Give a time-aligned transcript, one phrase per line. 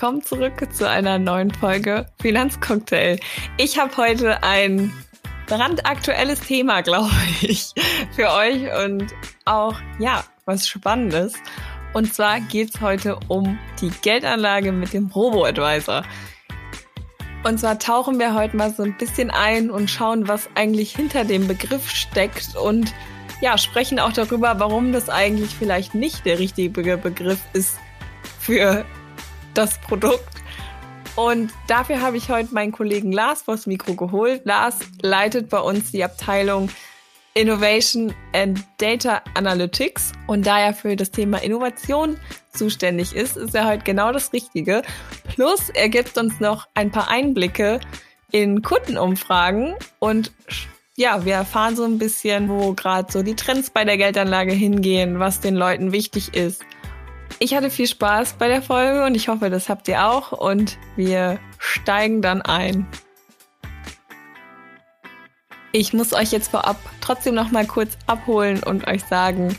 [0.00, 3.20] willkommen zurück zu einer neuen Folge Finanzcocktail.
[3.58, 4.90] Ich habe heute ein
[5.46, 7.10] brandaktuelles Thema, glaube
[7.42, 7.74] ich,
[8.16, 9.12] für euch und
[9.44, 11.34] auch, ja, was Spannendes.
[11.92, 16.02] Und zwar geht es heute um die Geldanlage mit dem Robo-Advisor.
[17.44, 21.26] Und zwar tauchen wir heute mal so ein bisschen ein und schauen, was eigentlich hinter
[21.26, 22.94] dem Begriff steckt und
[23.42, 27.76] ja, sprechen auch darüber, warum das eigentlich vielleicht nicht der richtige Begriff ist
[28.38, 28.86] für
[29.54, 30.40] das Produkt.
[31.16, 34.42] Und dafür habe ich heute meinen Kollegen Lars vors Mikro geholt.
[34.44, 36.70] Lars leitet bei uns die Abteilung
[37.34, 40.12] Innovation and Data Analytics.
[40.26, 42.16] Und da er für das Thema Innovation
[42.52, 44.82] zuständig ist, ist er heute genau das Richtige.
[45.34, 47.80] Plus, er gibt uns noch ein paar Einblicke
[48.32, 50.32] in Kundenumfragen und
[50.96, 55.18] ja, wir erfahren so ein bisschen, wo gerade so die Trends bei der Geldanlage hingehen,
[55.18, 56.62] was den Leuten wichtig ist.
[57.42, 60.76] Ich hatte viel Spaß bei der Folge und ich hoffe, das habt ihr auch und
[60.94, 62.86] wir steigen dann ein.
[65.72, 69.56] Ich muss euch jetzt vorab trotzdem noch mal kurz abholen und euch sagen,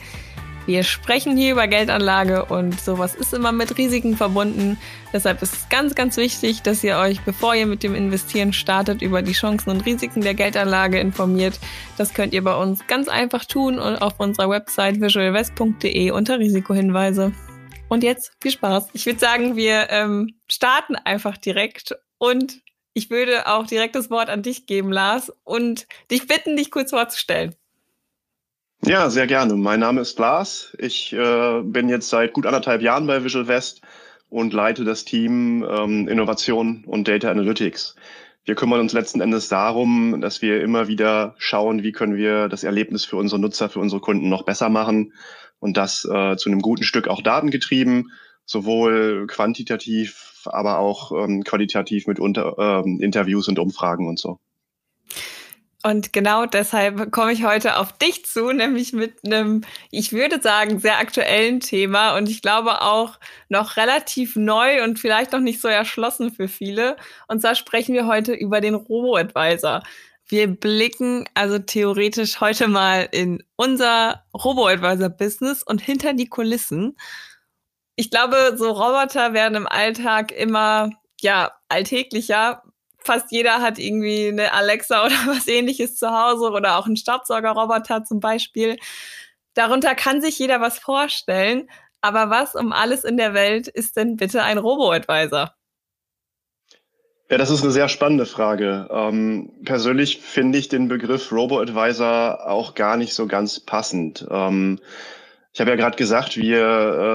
[0.68, 4.78] wir sprechen hier über Geldanlage und sowas ist immer mit Risiken verbunden.
[5.12, 9.02] Deshalb ist es ganz, ganz wichtig, dass ihr euch, bevor ihr mit dem Investieren startet,
[9.02, 11.60] über die Chancen und Risiken der Geldanlage informiert.
[11.98, 17.32] Das könnt ihr bei uns ganz einfach tun und auf unserer Website visualvest.de unter Risikohinweise.
[17.92, 18.88] Und jetzt viel Spaß.
[18.94, 22.62] Ich würde sagen, wir ähm, starten einfach direkt und
[22.94, 26.92] ich würde auch direkt das Wort an dich geben, Lars, und dich bitten, dich kurz
[26.92, 27.54] vorzustellen.
[28.86, 29.56] Ja, sehr gerne.
[29.56, 30.74] Mein Name ist Lars.
[30.80, 33.82] Ich äh, bin jetzt seit gut anderthalb Jahren bei Visual West
[34.30, 37.98] und leite das Team ähm, Innovation und Data Analytics.
[38.46, 42.64] Wir kümmern uns letzten Endes darum, dass wir immer wieder schauen, wie können wir das
[42.64, 45.12] Erlebnis für unsere Nutzer, für unsere Kunden noch besser machen
[45.62, 48.12] und das äh, zu einem guten Stück auch datengetrieben,
[48.46, 54.40] sowohl quantitativ, aber auch ähm, qualitativ mit unter, ähm, Interviews und Umfragen und so.
[55.84, 60.80] Und genau deshalb komme ich heute auf dich zu, nämlich mit einem, ich würde sagen,
[60.80, 65.68] sehr aktuellen Thema und ich glaube auch noch relativ neu und vielleicht noch nicht so
[65.68, 66.98] erschlossen für viele.
[67.28, 69.82] Und zwar sprechen wir heute über den Robo-Advisor.
[70.32, 76.96] Wir blicken also theoretisch heute mal in unser Robo-Advisor-Business und hinter die Kulissen.
[77.98, 82.64] Ich glaube, so Roboter werden im Alltag immer ja alltäglicher,
[83.00, 88.06] fast jeder hat irgendwie eine Alexa oder was ähnliches zu Hause oder auch einen Staubsaugerroboter
[88.06, 88.78] zum Beispiel.
[89.54, 91.70] Darunter kann sich jeder was vorstellen.
[92.00, 95.54] Aber was um alles in der Welt ist denn bitte ein Robo-Advisor?
[97.32, 98.90] Ja, das ist eine sehr spannende Frage.
[98.92, 104.28] Ähm, persönlich finde ich den Begriff Robo-Advisor auch gar nicht so ganz passend.
[104.30, 104.80] Ähm,
[105.54, 106.60] ich habe ja gerade gesagt, wir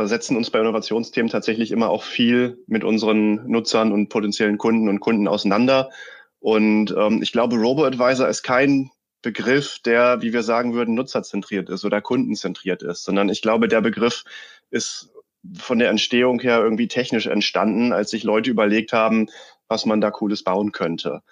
[0.04, 4.88] äh, setzen uns bei Innovationsthemen tatsächlich immer auch viel mit unseren Nutzern und potenziellen Kunden
[4.88, 5.90] und Kunden auseinander.
[6.38, 8.90] Und ähm, ich glaube, Robo-Advisor ist kein
[9.20, 13.82] Begriff, der, wie wir sagen würden, nutzerzentriert ist oder kundenzentriert ist, sondern ich glaube, der
[13.82, 14.24] Begriff
[14.70, 15.10] ist
[15.58, 19.28] von der Entstehung her irgendwie technisch entstanden, als sich Leute überlegt haben,
[19.68, 21.22] was man da Cooles bauen könnte.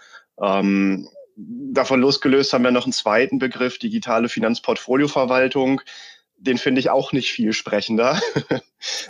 [0.41, 5.81] Ähm, davon losgelöst haben wir noch einen zweiten Begriff, digitale Finanzportfolioverwaltung
[6.45, 8.21] den finde ich auch nicht viel sprechender.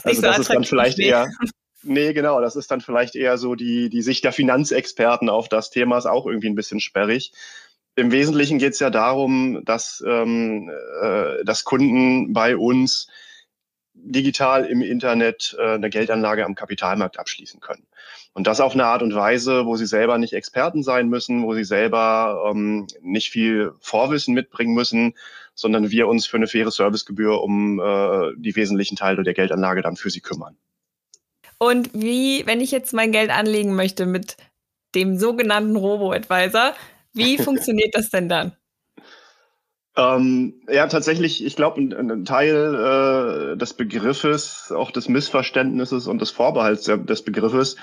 [0.05, 1.29] also das ist dann vielleicht eher,
[1.83, 5.71] nee, genau, das ist dann vielleicht eher so die, die Sicht der Finanzexperten auf das
[5.71, 7.33] Thema ist auch irgendwie ein bisschen sperrig.
[7.97, 10.71] Im Wesentlichen geht es ja darum, dass, ähm,
[11.03, 13.09] äh, dass Kunden bei uns
[14.05, 17.87] digital im Internet äh, eine Geldanlage am Kapitalmarkt abschließen können.
[18.33, 21.55] Und das auf eine Art und Weise, wo sie selber nicht Experten sein müssen, wo
[21.55, 25.15] sie selber ähm, nicht viel Vorwissen mitbringen müssen,
[25.55, 29.97] sondern wir uns für eine faire Servicegebühr um äh, die wesentlichen Teile der Geldanlage dann
[29.97, 30.57] für sie kümmern.
[31.59, 34.37] Und wie, wenn ich jetzt mein Geld anlegen möchte mit
[34.95, 36.75] dem sogenannten Robo-Advisor,
[37.12, 38.57] wie funktioniert das denn dann?
[39.96, 46.20] Ähm, ja, tatsächlich, ich glaube, ein, ein, Teil äh, des Begriffes, auch des Missverständnisses und
[46.20, 47.76] des Vorbehalts des Begriffes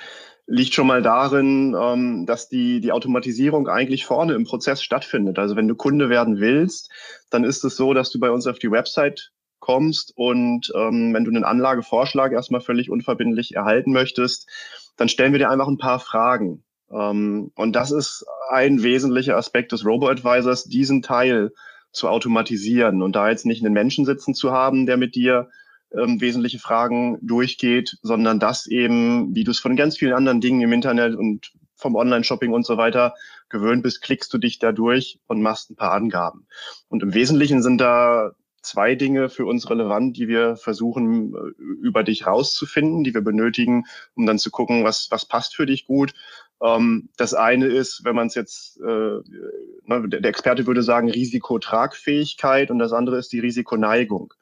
[0.46, 5.40] liegt schon mal darin, ähm, dass die, die Automatisierung eigentlich vorne im Prozess stattfindet.
[5.40, 6.92] Also wenn du Kunde werden willst,
[7.30, 11.24] dann ist es so, dass du bei uns auf die Website kommst und ähm, wenn
[11.24, 14.50] du einen Anlagevorschlag erstmal völlig unverbindlich erhalten möchtest,
[14.98, 16.64] dann stellen wir dir einfach ein paar Fragen.
[16.92, 21.52] Ähm, und das ist ein wesentlicher Aspekt des Robo-Advisors, diesen Teil
[21.92, 25.50] zu automatisieren und da jetzt nicht einen Menschen sitzen zu haben, der mit dir
[25.94, 30.62] ähm, wesentliche Fragen durchgeht, sondern das eben, wie du es von ganz vielen anderen Dingen
[30.62, 33.16] im Internet und vom Online-Shopping und so weiter
[33.50, 36.48] gewöhnt bist, klickst du dich da durch und machst ein paar Angaben.
[36.88, 42.04] Und im Wesentlichen sind da zwei Dinge für uns relevant, die wir versuchen äh, über
[42.04, 46.14] dich rauszufinden, die wir benötigen, um dann zu gucken, was, was passt für dich gut.
[46.62, 52.72] Ähm, das eine ist, wenn man es jetzt, äh, ne, der Experte würde sagen, Risikotragfähigkeit
[52.72, 54.34] und das andere ist die Risikoneigung.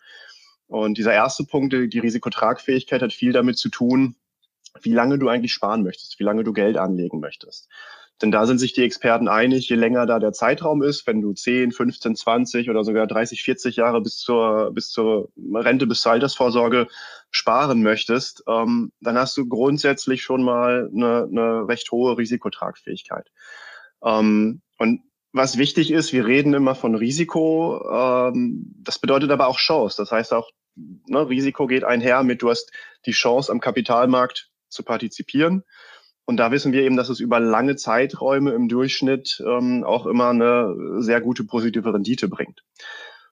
[0.68, 4.16] Und dieser erste Punkt, die Risikotragfähigkeit, hat viel damit zu tun,
[4.81, 7.69] wie lange du eigentlich sparen möchtest, wie lange du Geld anlegen möchtest.
[8.21, 11.33] Denn da sind sich die Experten einig, je länger da der Zeitraum ist, wenn du
[11.33, 16.12] 10, 15, 20 oder sogar 30, 40 Jahre bis zur, bis zur Rente, bis zur
[16.12, 16.88] Altersvorsorge
[17.31, 23.31] sparen möchtest, ähm, dann hast du grundsätzlich schon mal eine, eine recht hohe Risikotragfähigkeit.
[24.04, 25.01] Ähm, und
[25.31, 29.95] was wichtig ist, wir reden immer von Risiko, ähm, das bedeutet aber auch Chance.
[29.98, 32.72] Das heißt auch, ne, Risiko geht einher mit, du hast
[33.06, 35.63] die Chance am Kapitalmarkt zu partizipieren.
[36.30, 40.30] Und da wissen wir eben, dass es über lange Zeiträume im Durchschnitt ähm, auch immer
[40.30, 42.62] eine sehr gute positive Rendite bringt.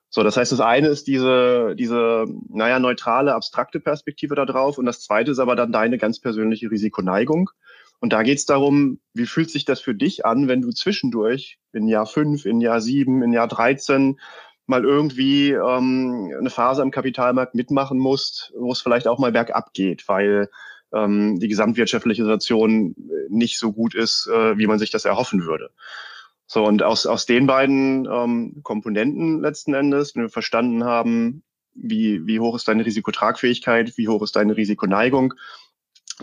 [0.10, 4.80] So, das heißt, das eine ist diese, diese, naja, neutrale, abstrakte Perspektive da drauf.
[4.80, 7.52] Und das zweite ist aber dann deine ganz persönliche Risikoneigung.
[8.00, 11.60] Und da geht es darum, wie fühlt sich das für dich an, wenn du zwischendurch
[11.74, 14.20] in Jahr fünf, in Jahr sieben, in Jahr 13
[14.66, 19.74] mal irgendwie ähm, eine Phase am Kapitalmarkt mitmachen musst, wo es vielleicht auch mal bergab
[19.74, 20.50] geht, weil
[20.94, 22.96] ähm, die gesamtwirtschaftliche Situation
[23.30, 25.72] nicht so gut ist, äh, wie man sich das erhoffen würde.
[26.46, 31.44] So, und aus, aus den beiden ähm, Komponenten letzten Endes, wenn wir verstanden haben,
[31.74, 35.34] wie, wie hoch ist deine Risikotragfähigkeit, wie hoch ist deine Risikoneigung,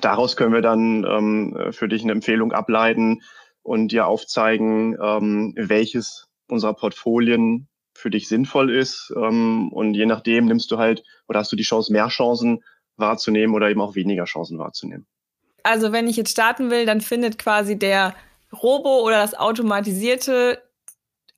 [0.00, 3.22] daraus können wir dann ähm, für dich eine Empfehlung ableiten
[3.62, 9.12] und dir aufzeigen, ähm, welches unserer Portfolien für dich sinnvoll ist.
[9.16, 12.62] Ähm, und je nachdem nimmst du halt oder hast du die Chance, mehr Chancen
[12.96, 15.06] wahrzunehmen oder eben auch weniger Chancen wahrzunehmen.
[15.62, 18.14] Also wenn ich jetzt starten will, dann findet quasi der
[18.52, 20.62] Robo oder das Automatisierte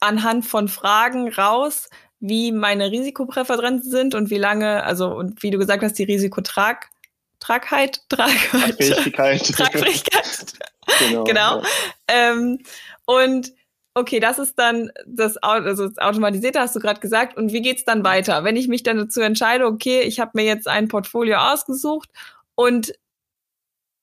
[0.01, 1.89] anhand von Fragen raus,
[2.21, 6.91] wie meine Risikopräferenzen sind und wie lange, also und wie du gesagt hast, die Risikotrag
[7.39, 9.47] Tragheit, Tragfähigkeit.
[9.57, 10.53] Tragfähigkeit.
[10.99, 11.25] genau.
[11.25, 11.61] genau.
[11.61, 11.67] Ja.
[12.09, 12.59] Ähm,
[13.05, 13.53] und
[13.97, 17.37] okay, das ist dann das, also das Automatisierte, hast du gerade gesagt.
[17.37, 18.45] Und wie geht's dann weiter?
[18.45, 22.11] Wenn ich mich dann dazu entscheide, okay, ich habe mir jetzt ein Portfolio ausgesucht
[22.55, 22.93] und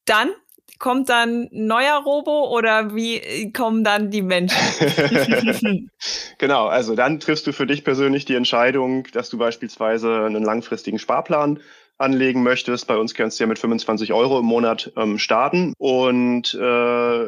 [0.05, 0.31] dann
[0.79, 4.57] kommt dann ein neuer Robo oder wie kommen dann die Menschen?
[6.39, 10.97] genau, also dann triffst du für dich persönlich die Entscheidung, dass du beispielsweise einen langfristigen
[10.97, 11.59] Sparplan
[11.97, 16.53] anlegen möchtest, bei uns kannst du ja mit 25 Euro im Monat ähm, starten und
[16.53, 17.27] äh,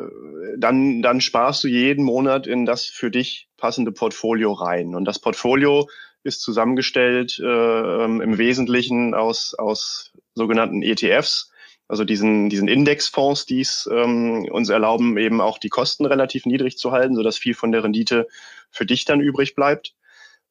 [0.58, 4.96] dann, dann sparst du jeden Monat in das für dich passende Portfolio rein.
[4.96, 5.88] Und das Portfolio
[6.24, 11.52] ist zusammengestellt äh, ähm, im Wesentlichen aus, aus sogenannten ETFs,
[11.88, 16.78] also diesen, diesen Indexfonds, die es ähm, uns erlauben, eben auch die Kosten relativ niedrig
[16.78, 18.28] zu halten, sodass viel von der Rendite
[18.72, 19.94] für dich dann übrig bleibt.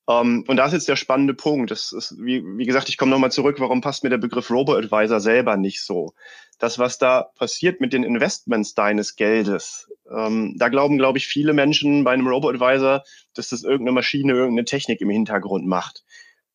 [0.07, 1.71] Um, ähm, und da ist jetzt der spannende Punkt.
[1.71, 5.21] Das ist, wie, wie gesagt, ich komme nochmal zurück, warum passt mir der Begriff Robo-Advisor
[5.21, 6.13] selber nicht so?
[6.59, 11.55] Das, was da passiert mit den Investments deines Geldes, ähm, da glauben, glaube ich, viele
[11.55, 13.03] Menschen bei einem Robo-Advisor,
[13.35, 16.05] dass das irgendeine Maschine, irgendeine Technik im Hintergrund macht.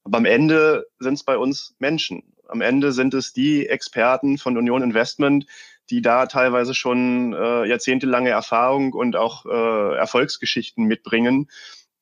[0.03, 2.35] Aber am Ende sind es bei uns Menschen.
[2.47, 5.45] Am Ende sind es die Experten von Union Investment,
[5.89, 11.49] die da teilweise schon äh, jahrzehntelange Erfahrung und auch äh, Erfolgsgeschichten mitbringen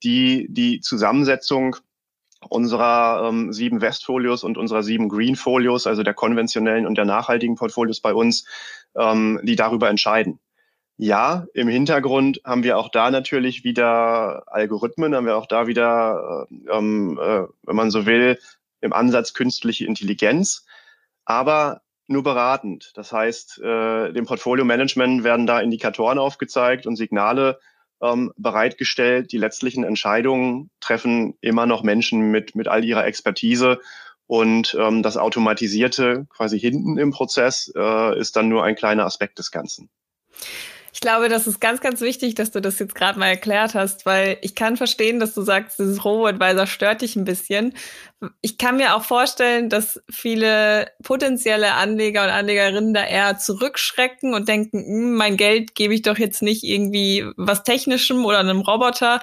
[0.04, 1.78] die die Zusammensetzung
[2.50, 8.00] unserer ähm, sieben Westfolios und unserer sieben Greenfolios, also der konventionellen und der nachhaltigen Portfolios
[8.00, 8.46] bei uns,
[8.96, 10.40] ähm, die darüber entscheiden.
[11.00, 16.48] Ja, im Hintergrund haben wir auch da natürlich wieder Algorithmen, haben wir auch da wieder,
[16.50, 18.40] äh, ähm, äh, wenn man so will,
[18.82, 20.66] im Ansatz künstliche Intelligenz,
[21.26, 22.92] aber nur beratend.
[22.96, 27.60] Das heißt, äh, dem Portfolio-Management werden da Indikatoren aufgezeigt und Signale,
[28.02, 29.32] ähm, bereitgestellt.
[29.32, 33.80] Die letztlichen Entscheidungen treffen immer noch Menschen mit, mit all ihrer Expertise.
[34.28, 39.40] Und ähm, das Automatisierte quasi hinten im Prozess äh, ist dann nur ein kleiner Aspekt
[39.40, 39.90] des Ganzen.
[40.98, 44.08] Ich glaube, das ist ganz, ganz wichtig, dass du das jetzt gerade mal erklärt hast,
[44.08, 47.76] weil ich kann verstehen, dass du sagst, dieses Robo-Advisor stört dich ein bisschen.
[48.42, 54.48] Ich kann mir auch vorstellen, dass viele potenzielle Anleger und Anlegerinnen da eher zurückschrecken und
[54.48, 59.22] denken, hm, mein Geld gebe ich doch jetzt nicht irgendwie was Technischem oder einem Roboter,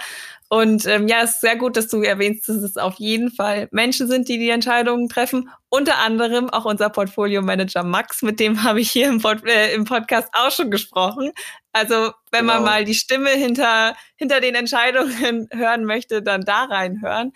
[0.55, 3.67] und ähm, ja, es ist sehr gut, dass du erwähnst, dass es auf jeden Fall
[3.73, 5.51] Menschen sind, die die Entscheidungen treffen.
[5.69, 9.85] Unter anderem auch unser Portfolio-Manager Max, mit dem habe ich hier im, Pod äh, im,
[9.85, 11.33] Podcast auch schon gesprochen.
[11.73, 12.55] Also wenn genau.
[12.55, 17.33] man mal die Stimme hinter, hinter den Entscheidungen hören möchte, dann da reinhören.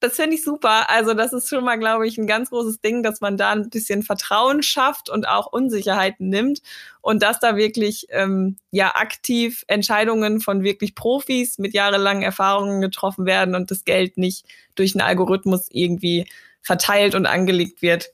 [0.00, 0.90] Das finde ich super.
[0.90, 3.70] Also das ist schon mal, glaube ich, ein ganz großes Ding, dass man da ein
[3.70, 6.60] bisschen Vertrauen schafft und auch Unsicherheiten nimmt
[7.00, 13.24] und dass da wirklich ähm, ja aktiv Entscheidungen von wirklich Profis mit jahrelangen Erfahrungen getroffen
[13.24, 16.26] werden und das Geld nicht durch einen Algorithmus irgendwie
[16.60, 18.10] verteilt und angelegt wird.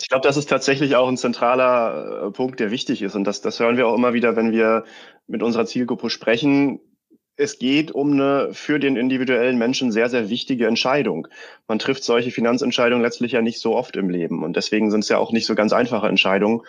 [0.00, 3.14] Ich glaube, das ist tatsächlich auch ein zentraler äh, Punkt, der wichtig ist.
[3.14, 4.84] Und das, das hören wir auch immer wieder, wenn wir
[5.26, 6.80] mit unserer Zielgruppe sprechen.
[7.36, 11.28] Es geht um eine für den individuellen Menschen sehr, sehr wichtige Entscheidung.
[11.68, 14.42] Man trifft solche Finanzentscheidungen letztlich ja nicht so oft im Leben.
[14.42, 16.62] Und deswegen sind es ja auch nicht so ganz einfache Entscheidungen.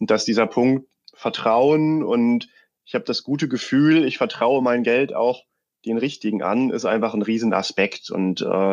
[0.00, 2.48] Und dass dieser Punkt Vertrauen und
[2.84, 5.44] ich habe das gute Gefühl, ich vertraue mein Geld auch
[5.84, 8.10] den richtigen an, ist einfach ein Riesenaspekt.
[8.10, 8.72] Und äh,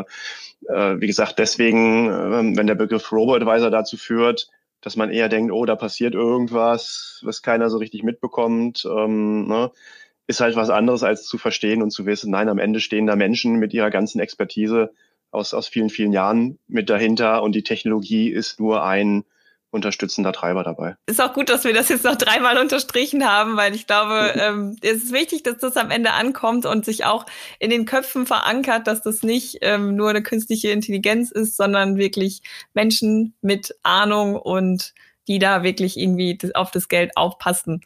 [0.67, 4.49] äh, wie gesagt, deswegen, äh, wenn der Begriff Robo-Advisor dazu führt,
[4.81, 9.71] dass man eher denkt, oh, da passiert irgendwas, was keiner so richtig mitbekommt, ähm, ne,
[10.31, 13.15] ist halt was anderes als zu verstehen und zu wissen, nein, am Ende stehen da
[13.15, 14.91] Menschen mit ihrer ganzen Expertise
[15.29, 19.25] aus, aus vielen, vielen Jahren mit dahinter und die Technologie ist nur ein
[19.71, 20.95] unterstützender Treiber dabei.
[21.05, 24.77] Ist auch gut, dass wir das jetzt noch dreimal unterstrichen haben, weil ich glaube, ähm,
[24.81, 27.25] es ist wichtig, dass das am Ende ankommt und sich auch
[27.59, 32.41] in den Köpfen verankert, dass das nicht ähm, nur eine künstliche Intelligenz ist, sondern wirklich
[32.73, 34.93] Menschen mit Ahnung und
[35.27, 37.81] die da wirklich irgendwie auf das Geld aufpassen.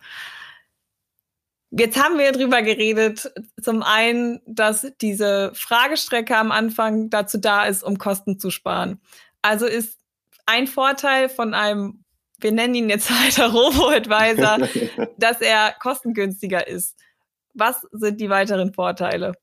[1.78, 7.84] Jetzt haben wir drüber geredet, zum einen, dass diese Fragestrecke am Anfang dazu da ist,
[7.84, 9.02] um Kosten zu sparen.
[9.42, 10.00] Also ist
[10.46, 12.06] ein Vorteil von einem,
[12.40, 16.96] wir nennen ihn jetzt weiter Robo-Advisor, dass er kostengünstiger ist.
[17.54, 19.34] Was sind die weiteren Vorteile?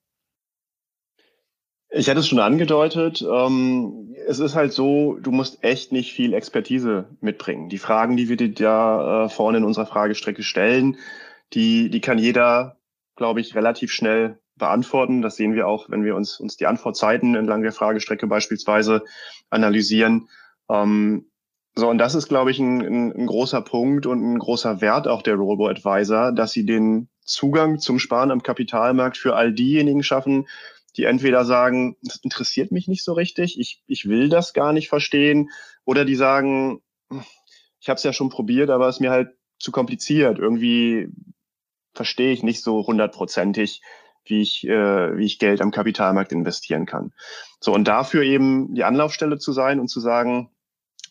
[1.91, 3.21] Ich hatte es schon angedeutet.
[3.21, 7.69] Ähm, es ist halt so, du musst echt nicht viel Expertise mitbringen.
[7.69, 10.97] Die Fragen, die wir dir da äh, vorne in unserer Fragestrecke stellen,
[11.55, 12.79] die, die kann jeder,
[13.17, 15.23] glaube ich, relativ schnell beantworten.
[15.23, 19.05] Das sehen wir auch, wenn wir uns, uns die Antwortzeiten entlang der Fragestrecke beispielsweise
[19.51, 20.29] analysieren.
[20.69, 21.27] Ähm,
[21.75, 25.09] so, und das ist, glaube ich, ein, ein, ein, großer Punkt und ein großer Wert
[25.09, 30.49] auch der Robo-Advisor, dass sie den Zugang zum Sparen am Kapitalmarkt für all diejenigen schaffen,
[30.97, 34.91] die entweder sagen, das interessiert mich nicht so richtig, ich, ich will das gar nicht
[34.91, 35.49] verstehen,
[35.85, 36.83] oder die sagen,
[37.81, 40.39] ich habe es ja schon probiert, aber es ist mir halt zu kompliziert.
[40.39, 41.09] Irgendwie
[41.93, 43.83] verstehe ich nicht so hundertprozentig,
[44.25, 47.13] wie ich, äh, wie ich Geld am Kapitalmarkt investieren kann.
[47.61, 50.51] So, und dafür eben die Anlaufstelle zu sein und zu sagen,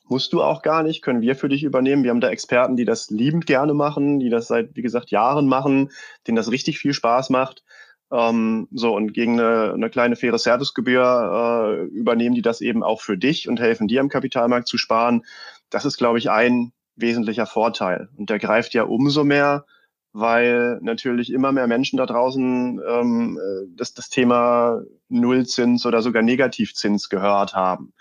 [0.08, 2.04] musst du auch gar nicht, können wir für dich übernehmen.
[2.04, 5.48] Wir haben da Experten, die das liebend gerne machen, die das seit, wie gesagt, Jahren
[5.48, 5.92] machen,
[6.28, 7.64] denen das richtig viel Spaß macht.
[8.12, 13.02] Ähm, so, und gegen eine, eine kleine faire Servicegebühr äh, übernehmen die das eben auch
[13.02, 15.24] für dich und helfen dir am Kapitalmarkt zu sparen.
[15.70, 18.10] Das ist, glaube ich, ein wesentlicher Vorteil.
[18.18, 19.66] Und der greift ja umso mehr,
[20.14, 26.22] weil natürlich immer mehr Menschen da draußen ähm, äh, das, das Thema Nullzins oder sogar
[26.22, 27.94] Negativzins gehört haben.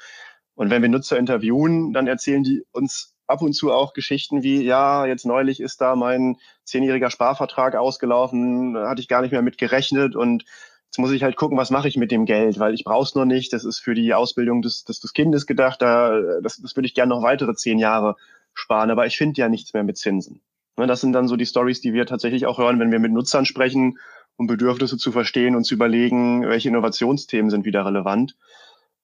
[0.55, 4.63] Und wenn wir Nutzer interviewen, dann erzählen die uns ab und zu auch Geschichten wie,
[4.63, 9.57] ja, jetzt neulich ist da mein zehnjähriger Sparvertrag ausgelaufen, hatte ich gar nicht mehr mit
[9.57, 10.45] gerechnet und
[10.87, 13.15] jetzt muss ich halt gucken, was mache ich mit dem Geld, weil ich brauche es
[13.15, 16.75] noch nicht, das ist für die Ausbildung des, des, des Kindes gedacht, da, das, das
[16.77, 18.17] würde ich gerne noch weitere zehn Jahre
[18.53, 20.43] sparen, aber ich finde ja nichts mehr mit Zinsen.
[20.77, 23.13] Ne, das sind dann so die Stories, die wir tatsächlich auch hören, wenn wir mit
[23.13, 23.99] Nutzern sprechen,
[24.37, 28.37] um Bedürfnisse zu verstehen und zu überlegen, welche Innovationsthemen sind wieder relevant.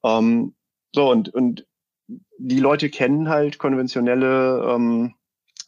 [0.04, 0.54] Ähm,
[0.94, 1.66] so, und, und
[2.38, 5.14] die Leute kennen halt konventionelle ähm,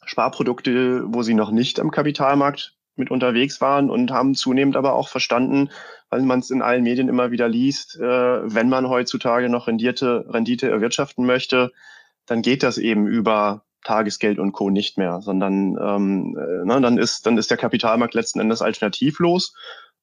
[0.04, 5.08] Sparprodukte, wo sie noch nicht am Kapitalmarkt mit unterwegs waren und haben zunehmend aber auch
[5.08, 5.70] verstanden,
[6.10, 10.26] weil man es in allen Medien immer wieder liest, äh, wenn man heutzutage noch Rendierte,
[10.28, 11.72] Rendite erwirtschaften möchte,
[12.26, 14.68] dann geht das eben über Tagesgeld und Co.
[14.68, 19.54] nicht mehr, sondern ähm, äh, ne, dann ist dann ist der Kapitalmarkt letzten Endes alternativlos.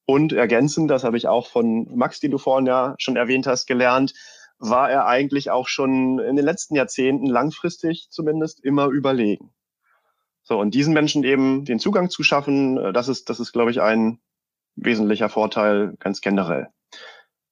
[0.06, 3.66] Und ergänzend, das habe ich auch von Max, die du vorhin ja schon erwähnt hast,
[3.66, 4.12] gelernt,
[4.58, 9.52] war er eigentlich auch schon in den letzten Jahrzehnten langfristig zumindest immer überlegen.
[10.42, 13.70] So, und diesen Menschen eben den Zugang zu schaffen, äh, das ist, das ist, glaube
[13.70, 14.18] ich, ein
[14.74, 16.68] wesentlicher Vorteil ganz generell.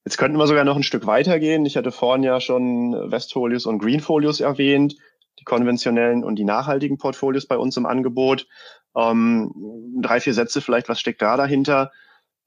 [0.03, 1.65] Jetzt könnten wir sogar noch ein Stück weitergehen.
[1.65, 4.95] Ich hatte vorhin ja schon Westfolios und Greenfolios erwähnt
[5.39, 8.47] die konventionellen und die nachhaltigen Portfolios bei uns im Angebot.
[8.95, 9.51] Ähm,
[10.01, 11.91] drei, vier Sätze vielleicht, was steckt da dahinter?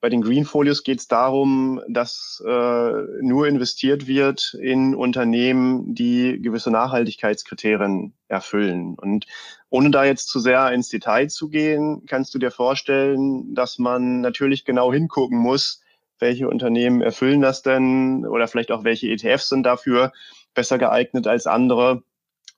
[0.00, 6.70] Bei den Greenfolios geht es darum, dass äh, nur investiert wird in Unternehmen, die gewisse
[6.70, 8.94] Nachhaltigkeitskriterien erfüllen.
[8.94, 9.26] Und
[9.70, 14.20] ohne da jetzt zu sehr ins Detail zu gehen, kannst du dir vorstellen, dass man
[14.20, 15.82] natürlich genau hingucken muss,
[16.20, 20.12] welche Unternehmen erfüllen das denn oder vielleicht auch welche ETFs sind dafür
[20.54, 22.04] besser geeignet als andere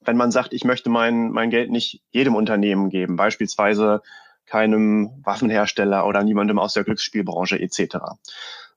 [0.04, 4.02] wenn man sagt, ich möchte mein, mein Geld nicht jedem Unternehmen geben, beispielsweise
[4.46, 7.98] keinem Waffenhersteller oder niemandem aus der Glücksspielbranche etc.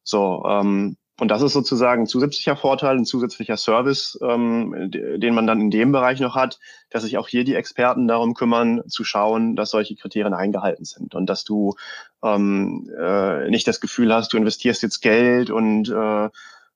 [0.03, 5.47] So, ähm, Und das ist sozusagen ein zusätzlicher Vorteil, ein zusätzlicher Service, ähm, den man
[5.47, 9.03] dann in dem Bereich noch hat, dass sich auch hier die Experten darum kümmern, zu
[9.03, 11.75] schauen, dass solche Kriterien eingehalten sind und dass du
[12.23, 16.29] ähm, äh, nicht das Gefühl hast, du investierst jetzt Geld und äh,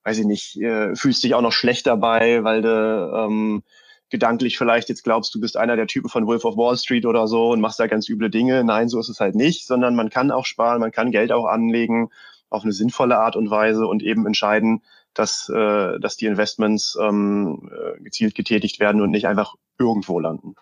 [0.03, 3.63] weiß ich nicht, äh, fühlst dich auch noch schlecht dabei, weil du ähm,
[4.09, 7.27] gedanklich vielleicht jetzt glaubst, du bist einer der Typen von Wolf of Wall Street oder
[7.27, 8.63] so und machst da ganz üble Dinge.
[8.63, 11.45] Nein, so ist es halt nicht, sondern man kann auch sparen, man kann Geld auch
[11.45, 12.09] anlegen
[12.49, 14.81] auf eine sinnvolle Art und Weise und eben entscheiden,
[15.13, 20.55] dass, äh, dass die Investments ähm, äh, gezielt getätigt werden und nicht einfach irgendwo landen.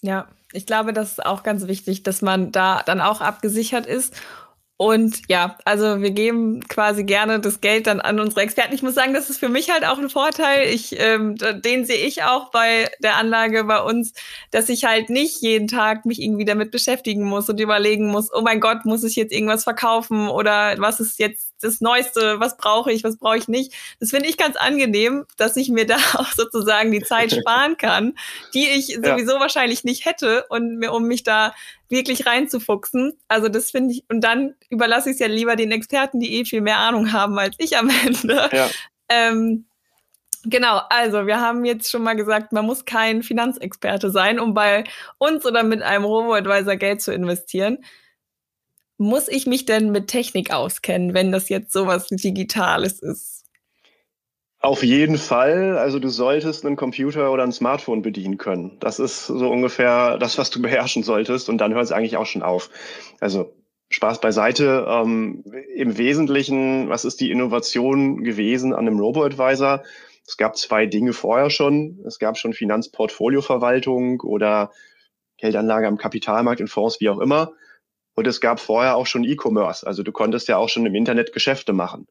[0.00, 4.14] Ja, ich glaube, das ist auch ganz wichtig, dass man da dann auch abgesichert ist
[4.78, 8.74] und ja, also wir geben quasi gerne das Geld dann an unsere Experten.
[8.74, 10.68] Ich muss sagen, das ist für mich halt auch ein Vorteil.
[10.68, 14.12] Ich, ähm, den sehe ich auch bei der Anlage bei uns,
[14.50, 18.42] dass ich halt nicht jeden Tag mich irgendwie damit beschäftigen muss und überlegen muss, oh
[18.42, 22.92] mein Gott, muss ich jetzt irgendwas verkaufen oder was ist jetzt das Neueste, was brauche
[22.92, 23.72] ich, was brauche ich nicht.
[24.00, 28.14] Das finde ich ganz angenehm, dass ich mir da auch sozusagen die Zeit sparen kann,
[28.54, 29.40] die ich sowieso ja.
[29.40, 31.54] wahrscheinlich nicht hätte und mir, um mich da
[31.88, 33.16] wirklich reinzufuchsen.
[33.28, 36.44] Also das finde ich, und dann überlasse ich es ja lieber den Experten, die eh
[36.44, 38.48] viel mehr Ahnung haben als ich am Ende.
[38.52, 38.68] Ja.
[39.08, 39.66] Ähm,
[40.48, 44.84] Genau, also wir haben jetzt schon mal gesagt, man muss kein Finanzexperte sein, um bei
[45.18, 47.78] uns oder mit einem Robo-Advisor Geld zu investieren.
[48.98, 53.44] Muss ich mich denn mit Technik auskennen, wenn das jetzt sowas Digitales ist?
[54.58, 55.76] Auf jeden Fall.
[55.78, 58.78] Also du solltest einen Computer oder ein Smartphone bedienen können.
[58.80, 61.48] Das ist so ungefähr das, was du beherrschen solltest.
[61.48, 62.70] Und dann hört es eigentlich auch schon auf.
[63.20, 63.54] Also
[63.90, 64.86] Spaß beiseite.
[64.88, 69.84] Ähm, Im Wesentlichen, was ist die Innovation gewesen an einem Robo-Advisor?
[70.26, 72.00] Es gab zwei Dinge vorher schon.
[72.04, 74.72] Es gab schon Finanzportfolioverwaltung oder
[75.38, 77.52] Geldanlage am Kapitalmarkt in Fonds, wie auch immer.
[78.16, 79.86] Und es gab vorher auch schon E-Commerce.
[79.86, 82.08] Also du konntest ja auch schon im Internet Geschäfte machen.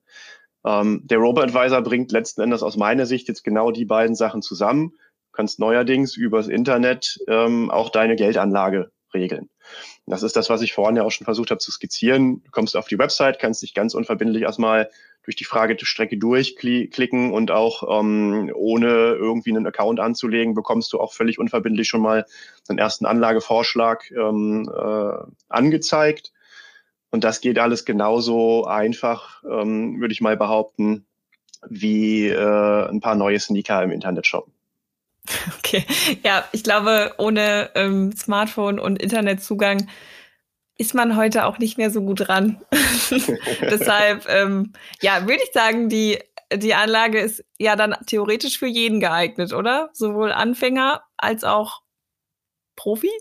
[0.65, 4.91] Ähm, der Robo-Advisor bringt letzten Endes aus meiner Sicht jetzt genau die beiden Sachen zusammen.
[4.91, 9.49] Du kannst neuerdings übers Internet ähm, auch deine Geldanlage regeln.
[10.05, 12.43] Das ist das, was ich vorhin ja auch schon versucht habe zu skizzieren.
[12.43, 14.89] Du kommst auf die Website, kannst dich ganz unverbindlich erstmal
[15.25, 21.13] durch die Fragestrecke durchklicken und auch ähm, ohne irgendwie einen Account anzulegen, bekommst du auch
[21.13, 22.25] völlig unverbindlich schon mal
[22.69, 25.17] einen ersten Anlagevorschlag ähm, äh,
[25.49, 26.31] angezeigt.
[27.09, 31.05] Und das geht alles genauso einfach, ähm, würde ich mal behaupten,
[31.67, 34.31] wie äh, ein paar neue Sneaker im Internet.
[35.57, 35.83] Okay,
[36.23, 39.87] ja, ich glaube, ohne ähm, Smartphone und Internetzugang
[40.77, 42.61] ist man heute auch nicht mehr so gut dran.
[43.61, 46.19] Deshalb, ähm, ja, würde ich sagen, die,
[46.53, 49.89] die Anlage ist ja dann theoretisch für jeden geeignet, oder?
[49.93, 51.81] Sowohl Anfänger als auch
[52.75, 53.11] Profi?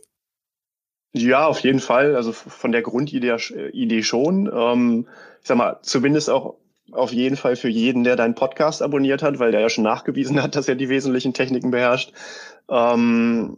[1.12, 2.16] Ja, auf jeden Fall.
[2.16, 3.36] Also von der Grundidee
[3.72, 4.50] Idee schon.
[4.52, 5.08] Ähm,
[5.40, 6.56] ich sag mal, zumindest auch
[6.90, 10.42] auf jeden Fall für jeden, der deinen Podcast abonniert hat, weil der ja schon nachgewiesen
[10.42, 12.12] hat, dass er die wesentlichen Techniken beherrscht.
[12.68, 13.56] Ähm,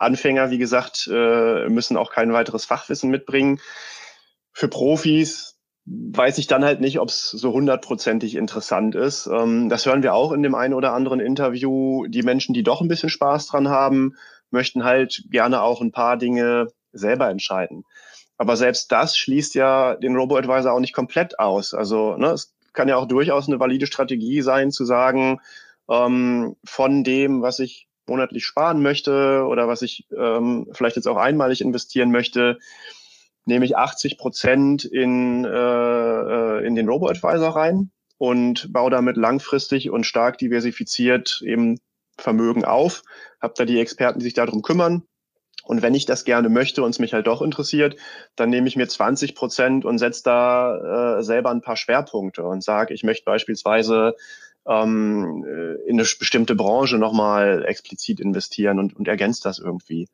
[0.00, 3.60] Anfänger, wie gesagt, äh, müssen auch kein weiteres Fachwissen mitbringen.
[4.52, 9.26] Für Profis weiß ich dann halt nicht, ob es so hundertprozentig interessant ist.
[9.26, 12.06] Ähm, das hören wir auch in dem einen oder anderen Interview.
[12.06, 14.14] Die Menschen, die doch ein bisschen Spaß dran haben,
[14.50, 17.84] möchten halt gerne auch ein paar Dinge selber entscheiden.
[18.36, 21.74] Aber selbst das schließt ja den Robo-Advisor auch nicht komplett aus.
[21.74, 25.40] Also ne, es kann ja auch durchaus eine valide Strategie sein, zu sagen,
[25.90, 31.16] ähm, von dem, was ich monatlich sparen möchte oder was ich ähm, vielleicht jetzt auch
[31.16, 32.58] einmalig investieren möchte,
[33.46, 39.90] nehme ich 80 Prozent in, äh, äh, in den Robo-Advisor rein und baue damit langfristig
[39.90, 41.78] und stark diversifiziert eben
[42.18, 43.02] Vermögen auf,
[43.40, 45.04] habe da die Experten, die sich darum kümmern.
[45.64, 47.96] Und wenn ich das gerne möchte und es mich halt doch interessiert,
[48.34, 52.62] dann nehme ich mir 20 Prozent und setze da äh, selber ein paar Schwerpunkte und
[52.62, 54.16] sage, ich möchte beispielsweise
[54.66, 60.08] ähm, äh, in eine bestimmte Branche nochmal explizit investieren und, und ergänzt das irgendwie.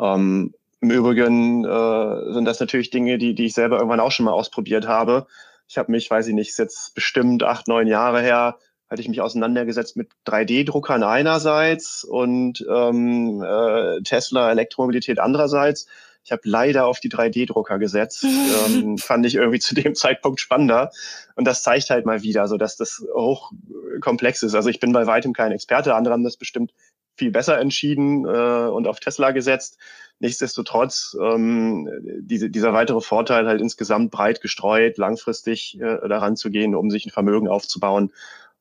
[0.00, 4.26] Ähm, Im Übrigen äh, sind das natürlich Dinge, die, die ich selber irgendwann auch schon
[4.26, 5.26] mal ausprobiert habe.
[5.68, 8.58] Ich habe mich, weiß ich nicht, ist jetzt bestimmt acht, neun Jahre her,
[8.90, 15.86] hatte ich mich auseinandergesetzt mit 3D-Druckern einerseits und ähm, äh, Tesla Elektromobilität andererseits.
[16.24, 18.24] Ich habe leider auf die 3D-Drucker gesetzt.
[18.66, 20.90] ähm, fand ich irgendwie zu dem Zeitpunkt spannender.
[21.34, 24.54] Und das zeigt halt mal wieder, so dass das hochkomplex ist.
[24.54, 25.94] Also ich bin bei weitem kein Experte.
[25.94, 26.72] Andere haben das bestimmt
[27.16, 29.78] viel besser entschieden äh, und auf Tesla gesetzt.
[30.18, 31.88] Nichtsdestotrotz ähm,
[32.20, 37.06] diese, dieser weitere Vorteil halt insgesamt breit gestreut, langfristig äh, daran zu gehen, um sich
[37.06, 38.12] ein Vermögen aufzubauen.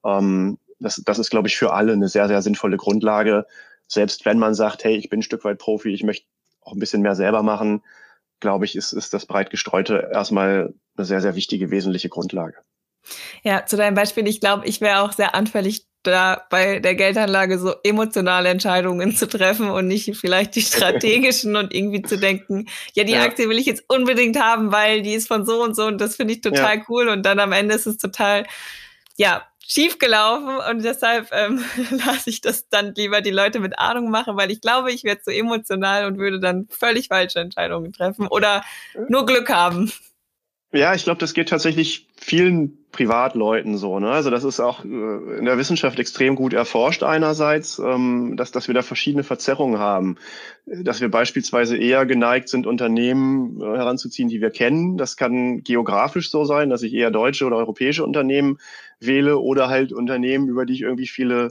[0.03, 3.45] Ähm, das, das ist, glaube ich, für alle eine sehr, sehr sinnvolle Grundlage.
[3.87, 6.25] Selbst wenn man sagt, hey, ich bin ein Stück weit Profi, ich möchte
[6.61, 7.83] auch ein bisschen mehr selber machen,
[8.39, 12.57] glaube ich, ist, ist das breit gestreute erstmal eine sehr, sehr wichtige, wesentliche Grundlage.
[13.43, 17.59] Ja, zu deinem Beispiel, ich glaube, ich wäre auch sehr anfällig da bei der Geldanlage
[17.59, 23.03] so emotionale Entscheidungen zu treffen und nicht vielleicht die strategischen und irgendwie zu denken, ja,
[23.03, 23.21] die ja.
[23.21, 26.15] Aktie will ich jetzt unbedingt haben, weil die ist von so und so und das
[26.15, 26.83] finde ich total ja.
[26.89, 28.45] cool und dann am Ende ist es total,
[29.21, 34.09] ja, schief gelaufen und deshalb ähm, lasse ich das dann lieber die Leute mit Ahnung
[34.09, 38.27] machen, weil ich glaube, ich werde so emotional und würde dann völlig falsche Entscheidungen treffen
[38.27, 38.63] oder
[39.09, 39.91] nur Glück haben.
[40.73, 43.99] Ja, ich glaube, das geht tatsächlich vielen Privatleuten so.
[43.99, 44.09] Ne?
[44.09, 48.67] Also das ist auch äh, in der Wissenschaft extrem gut erforscht einerseits, ähm, dass, dass
[48.67, 50.15] wir da verschiedene Verzerrungen haben.
[50.65, 54.97] Dass wir beispielsweise eher geneigt sind, Unternehmen äh, heranzuziehen, die wir kennen.
[54.97, 58.57] Das kann geografisch so sein, dass ich eher deutsche oder europäische Unternehmen
[59.01, 61.49] wähle oder halt Unternehmen, über die ich irgendwie viele,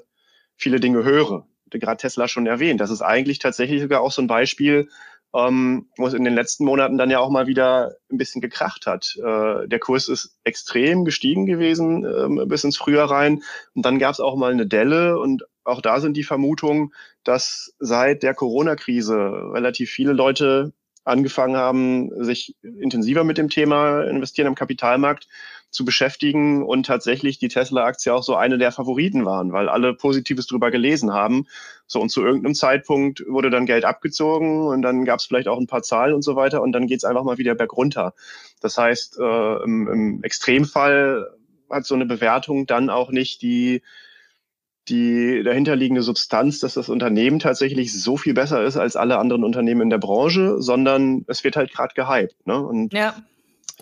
[0.56, 1.46] viele Dinge höre.
[1.70, 2.80] Gerade Tesla schon erwähnt.
[2.80, 4.88] Das ist eigentlich tatsächlich sogar auch so ein Beispiel,
[5.34, 8.86] ähm, wo es in den letzten Monaten dann ja auch mal wieder ein bisschen gekracht
[8.86, 9.16] hat.
[9.16, 13.42] Äh, der Kurs ist extrem gestiegen gewesen ähm, bis ins Frühjahr rein.
[13.74, 17.74] Und dann gab es auch mal eine Delle und auch da sind die Vermutungen, dass
[17.78, 19.14] seit der Corona-Krise
[19.52, 20.72] relativ viele Leute
[21.04, 25.28] angefangen haben, sich intensiver mit dem Thema Investieren am Kapitalmarkt
[25.70, 30.46] zu beschäftigen und tatsächlich die Tesla-Aktie auch so eine der Favoriten waren, weil alle Positives
[30.46, 31.46] drüber gelesen haben.
[31.86, 35.58] So und zu irgendeinem Zeitpunkt wurde dann Geld abgezogen und dann gab es vielleicht auch
[35.58, 38.14] ein paar Zahlen und so weiter und dann geht es einfach mal wieder bergunter.
[38.60, 41.28] Das heißt, äh, im, im Extremfall
[41.70, 43.82] hat so eine Bewertung dann auch nicht die
[44.88, 49.82] die dahinterliegende Substanz, dass das Unternehmen tatsächlich so viel besser ist als alle anderen Unternehmen
[49.82, 52.46] in der Branche, sondern es wird halt gerade gehypt.
[52.46, 52.58] Ne?
[52.58, 53.14] Und ja.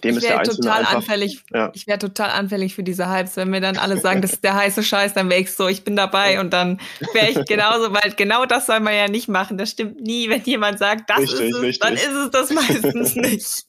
[0.01, 1.43] Dem ich wäre total einfach, anfällig.
[1.53, 1.71] Ja.
[1.75, 4.55] Ich wäre total anfällig für diese Hypes, wenn mir dann alle sagen, das ist der
[4.55, 6.81] heiße Scheiß, dann wäre ich so, ich bin dabei und dann
[7.13, 9.59] wäre ich genauso, weil genau das soll man ja nicht machen.
[9.59, 11.81] Das stimmt nie, wenn jemand sagt, das richtig, ist es, richtig.
[11.81, 13.65] dann ist es das meistens nicht.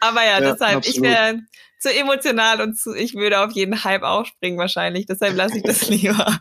[0.00, 0.86] Aber ja, ja deshalb, absolut.
[0.86, 1.40] ich wäre
[1.78, 5.06] zu emotional und zu, ich würde auf jeden Hype aufspringen wahrscheinlich.
[5.06, 6.38] Deshalb lasse ich das lieber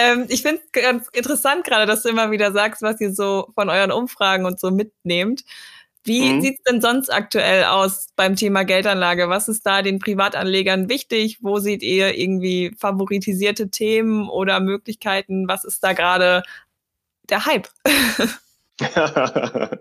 [0.00, 3.48] ähm, ich finde es ganz interessant gerade, dass du immer wieder sagst, was ihr so
[3.54, 5.44] von euren Umfragen und so mitnehmt.
[6.02, 6.40] Wie mhm.
[6.40, 9.28] sieht's denn sonst aktuell aus beim Thema Geldanlage?
[9.28, 11.38] Was ist da den Privatanlegern wichtig?
[11.42, 15.46] Wo seht ihr irgendwie favoritisierte Themen oder Möglichkeiten?
[15.46, 16.42] Was ist da gerade
[17.28, 17.68] der Hype?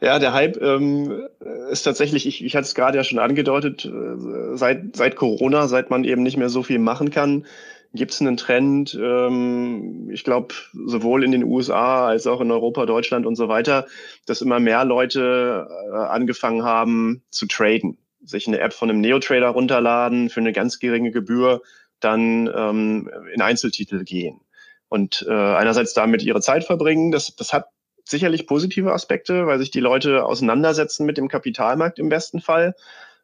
[0.00, 1.26] ja, der Hype ähm,
[1.70, 5.90] ist tatsächlich, ich, ich hatte es gerade ja schon angedeutet, äh, seit, seit Corona, seit
[5.90, 7.46] man eben nicht mehr so viel machen kann,
[7.94, 12.86] gibt es einen Trend, ähm, ich glaube, sowohl in den USA als auch in Europa,
[12.86, 13.86] Deutschland und so weiter,
[14.26, 19.48] dass immer mehr Leute äh, angefangen haben zu traden, sich eine App von einem Neo-Trader
[19.48, 21.62] runterladen, für eine ganz geringe Gebühr
[22.00, 24.40] dann ähm, in Einzeltitel gehen
[24.88, 27.10] und äh, einerseits damit ihre Zeit verbringen.
[27.10, 27.68] Das, das hat
[28.04, 32.74] sicherlich positive Aspekte, weil sich die Leute auseinandersetzen mit dem Kapitalmarkt im besten Fall,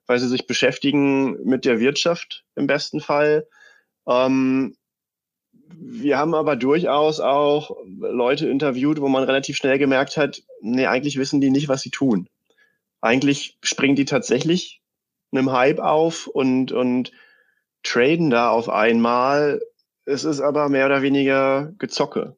[0.06, 3.46] weil sie sich beschäftigen mit der Wirtschaft im besten Fall
[4.06, 4.76] ähm,
[5.76, 11.18] wir haben aber durchaus auch Leute interviewt, wo man relativ schnell gemerkt hat, nee, eigentlich
[11.18, 12.28] wissen die nicht, was sie tun.
[13.00, 14.80] Eigentlich springen die tatsächlich
[15.32, 17.12] einem Hype auf und, und
[17.82, 19.60] traden da auf einmal.
[20.06, 22.36] Es ist aber mehr oder weniger Gezocke.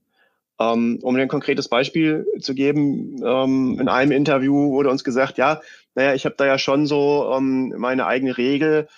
[0.59, 5.61] Ähm, um ein konkretes Beispiel zu geben, ähm, in einem Interview wurde uns gesagt, ja,
[5.95, 8.89] naja, ich habe da ja schon so ähm, meine eigene Regel,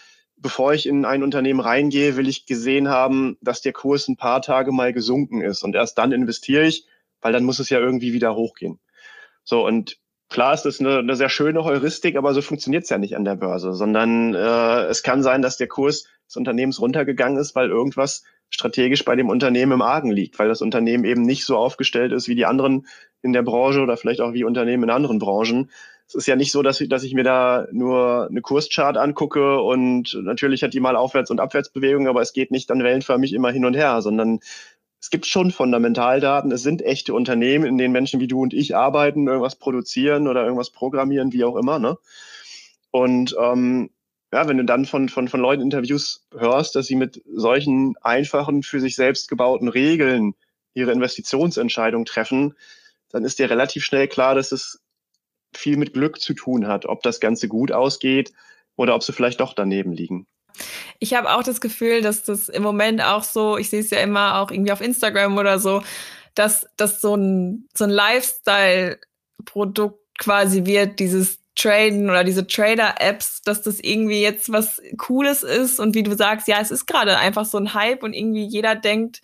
[0.41, 4.43] bevor ich in ein Unternehmen reingehe, will ich gesehen haben, dass der Kurs ein paar
[4.43, 5.63] Tage mal gesunken ist.
[5.63, 6.87] Und erst dann investiere ich,
[7.21, 8.79] weil dann muss es ja irgendwie wieder hochgehen.
[9.45, 9.99] So, und
[10.29, 13.25] klar ist das eine, eine sehr schöne Heuristik, aber so funktioniert es ja nicht an
[13.25, 17.71] der Börse, sondern äh, es kann sein, dass der Kurs des Unternehmens runtergegangen ist, weil
[17.71, 22.13] irgendwas strategisch bei dem Unternehmen im Argen liegt, weil das Unternehmen eben nicht so aufgestellt
[22.13, 22.87] ist wie die anderen
[23.23, 25.71] in der Branche oder vielleicht auch wie Unternehmen in anderen Branchen,
[26.09, 29.61] es ist ja nicht so, dass ich, dass ich mir da nur eine Kurschart angucke
[29.61, 33.51] und natürlich hat die mal Aufwärts- und Abwärtsbewegungen, aber es geht nicht dann wellenförmig immer
[33.51, 34.41] hin und her, sondern
[35.01, 36.51] es gibt schon Fundamentaldaten.
[36.51, 40.45] Es sind echte Unternehmen, in denen Menschen wie du und ich arbeiten, irgendwas produzieren oder
[40.45, 41.79] irgendwas programmieren, wie auch immer.
[41.79, 41.99] Ne?
[42.91, 43.91] Und ähm,
[44.33, 48.63] ja, wenn du dann von, von, von Leuten Interviews hörst, dass sie mit solchen einfachen,
[48.63, 50.35] für sich selbst gebauten Regeln
[50.73, 52.55] ihre Investitionsentscheidung treffen,
[53.11, 54.81] dann ist dir relativ schnell klar, dass es
[55.55, 58.33] viel mit Glück zu tun hat, ob das Ganze gut ausgeht
[58.77, 60.27] oder ob sie vielleicht doch daneben liegen.
[60.99, 63.99] Ich habe auch das Gefühl, dass das im Moment auch so, ich sehe es ja
[63.99, 65.83] immer auch irgendwie auf Instagram oder so,
[66.35, 73.61] dass das so ein, so ein Lifestyle-Produkt quasi wird, dieses Traden oder diese Trader-Apps, dass
[73.63, 77.45] das irgendwie jetzt was Cooles ist und wie du sagst, ja, es ist gerade einfach
[77.45, 79.21] so ein Hype und irgendwie jeder denkt,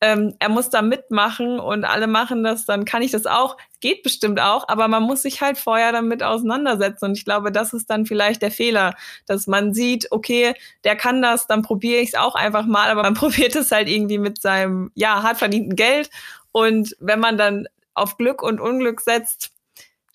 [0.00, 3.56] ähm, er muss da mitmachen und alle machen das, dann kann ich das auch.
[3.80, 7.06] Geht bestimmt auch, aber man muss sich halt vorher damit auseinandersetzen.
[7.06, 8.94] Und ich glaube, das ist dann vielleicht der Fehler,
[9.26, 13.02] dass man sieht, okay, der kann das, dann probiere ich es auch einfach mal, aber
[13.02, 16.10] man probiert es halt irgendwie mit seinem, ja, hart verdienten Geld.
[16.52, 19.50] Und wenn man dann auf Glück und Unglück setzt,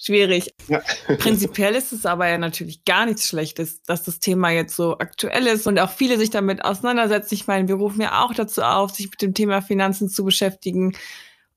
[0.06, 0.54] schwierig.
[0.68, 0.82] Ja.
[1.18, 5.48] Prinzipiell ist es aber ja natürlich gar nichts Schlechtes, dass das Thema jetzt so aktuell
[5.48, 7.34] ist und auch viele sich damit auseinandersetzen.
[7.34, 10.94] Ich meine, wir rufen ja auch dazu auf, sich mit dem Thema Finanzen zu beschäftigen.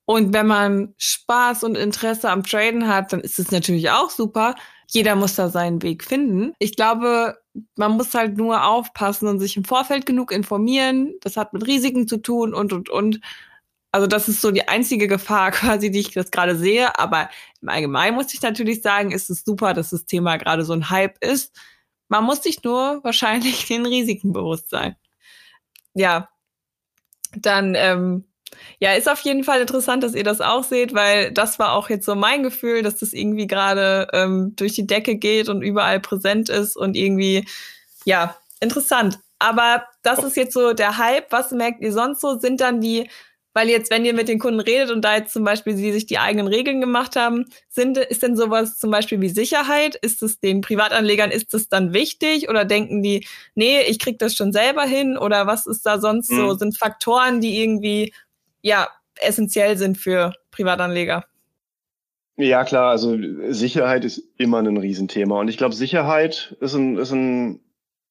[0.04, 4.54] Und wenn man Spaß und Interesse am Traden hat, dann ist es natürlich auch super.
[4.88, 6.52] Jeder muss da seinen Weg finden.
[6.60, 7.36] Ich glaube,
[7.74, 11.14] man muss halt nur aufpassen und sich im Vorfeld genug informieren.
[11.22, 13.20] Das hat mit Risiken zu tun und, und, und.
[13.96, 16.98] Also das ist so die einzige Gefahr quasi, die ich jetzt gerade sehe.
[16.98, 17.30] Aber
[17.62, 20.90] im Allgemeinen muss ich natürlich sagen, ist es super, dass das Thema gerade so ein
[20.90, 21.58] Hype ist.
[22.08, 24.96] Man muss sich nur wahrscheinlich den Risiken bewusst sein.
[25.94, 26.28] Ja,
[27.36, 28.24] dann ähm,
[28.80, 31.88] ja, ist auf jeden Fall interessant, dass ihr das auch seht, weil das war auch
[31.88, 36.00] jetzt so mein Gefühl, dass das irgendwie gerade ähm, durch die Decke geht und überall
[36.00, 37.46] präsent ist und irgendwie,
[38.04, 39.20] ja, interessant.
[39.38, 41.32] Aber das ist jetzt so der Hype.
[41.32, 42.38] Was merkt ihr sonst so?
[42.38, 43.08] Sind dann die
[43.56, 46.04] weil jetzt, wenn ihr mit den Kunden redet und da jetzt zum Beispiel sie sich
[46.04, 49.94] die eigenen Regeln gemacht haben, sind, ist denn sowas zum Beispiel wie Sicherheit?
[49.94, 54.34] Ist es den Privatanlegern, ist es dann wichtig oder denken die, nee, ich krieg das
[54.34, 56.36] schon selber hin oder was ist da sonst mhm.
[56.36, 56.54] so?
[56.56, 58.12] Sind Faktoren, die irgendwie,
[58.60, 58.88] ja,
[59.22, 61.24] essentiell sind für Privatanleger?
[62.36, 63.16] Ja, klar, also
[63.48, 65.40] Sicherheit ist immer ein Riesenthema.
[65.40, 67.60] Und ich glaube, Sicherheit ist ein, ist ein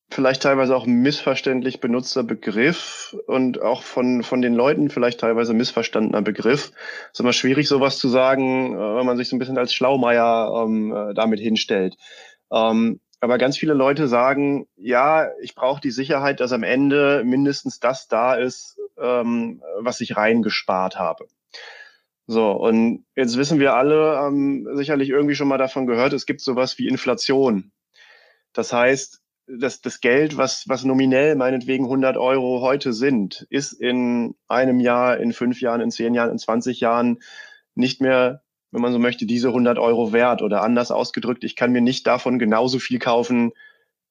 [0.09, 6.21] vielleicht teilweise auch missverständlich benutzter Begriff und auch von, von den Leuten vielleicht teilweise missverstandener
[6.21, 6.71] Begriff.
[7.05, 9.73] Es ist immer schwierig, sowas zu sagen, äh, wenn man sich so ein bisschen als
[9.73, 11.95] Schlaumeier ähm, äh, damit hinstellt.
[12.51, 17.79] Ähm, aber ganz viele Leute sagen, ja, ich brauche die Sicherheit, dass am Ende mindestens
[17.79, 21.27] das da ist, ähm, was ich reingespart habe.
[22.27, 26.41] So, und jetzt wissen wir alle, ähm, sicherlich irgendwie schon mal davon gehört, es gibt
[26.41, 27.71] sowas wie Inflation.
[28.53, 34.35] Das heißt, das, das Geld, was, was nominell meinetwegen 100 Euro heute sind, ist in
[34.47, 37.19] einem Jahr, in fünf Jahren, in zehn Jahren, in 20 Jahren
[37.75, 40.41] nicht mehr, wenn man so möchte, diese 100 Euro wert.
[40.41, 43.51] Oder anders ausgedrückt, ich kann mir nicht davon genauso viel kaufen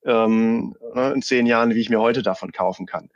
[0.04, 3.10] ähm, ne, in zehn Jahren, wie ich mir heute davon kaufen kann.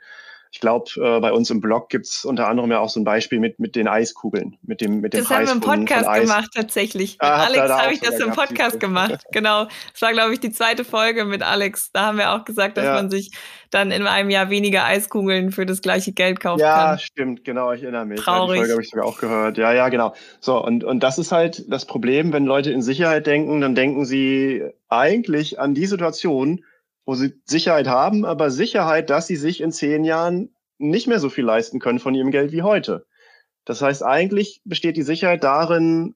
[0.51, 3.39] Ich glaube, äh, bei uns im Blog gibt's unter anderem ja auch so ein Beispiel
[3.39, 7.13] mit, mit den Eiskugeln, mit dem, mit dem Das haben wir im Podcast gemacht, tatsächlich.
[7.13, 9.25] Mit ah, Alex habe ich das im Podcast gemacht.
[9.31, 9.67] Genau.
[9.93, 11.91] Das war, glaube ich, die zweite Folge mit Alex.
[11.91, 12.93] Da haben wir auch gesagt, dass ja.
[12.93, 13.31] man sich
[13.69, 16.91] dann in einem Jahr weniger Eiskugeln für das gleiche Geld kaufen ja, kann.
[16.93, 18.19] Ja, stimmt, genau, ich erinnere mich.
[18.19, 18.53] Traurig.
[18.53, 19.57] Die Folge habe ich sogar auch gehört.
[19.57, 20.13] Ja, ja, genau.
[20.39, 24.05] So, und, und das ist halt das Problem, wenn Leute in Sicherheit denken, dann denken
[24.05, 26.63] sie eigentlich an die Situation,
[27.09, 31.31] wo sie Sicherheit haben, aber Sicherheit, dass sie sich in zehn Jahren nicht mehr so
[31.31, 33.07] viel leisten können von ihrem Geld wie heute.
[33.65, 36.13] Das heißt, eigentlich besteht die Sicherheit darin,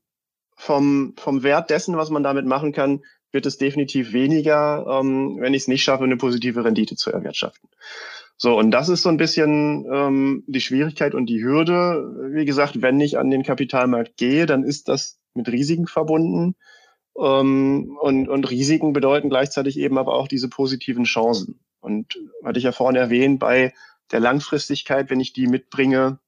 [0.56, 3.02] vom, vom Wert dessen, was man damit machen kann,
[3.32, 7.70] wird es definitiv weniger, ähm, wenn ich es nicht schaffe, eine positive Rendite zu erwirtschaften.
[8.38, 12.30] So, und das ist so ein bisschen ähm, die Schwierigkeit und die Hürde.
[12.36, 16.54] Wie gesagt, wenn ich an den Kapitalmarkt gehe, dann ist das mit Risiken verbunden.
[17.18, 21.60] Ähm, und, und Risiken bedeuten gleichzeitig eben aber auch diese positiven Chancen.
[21.80, 23.74] Und hatte ich ja vorhin erwähnt, bei
[24.12, 26.20] der Langfristigkeit, wenn ich die mitbringe,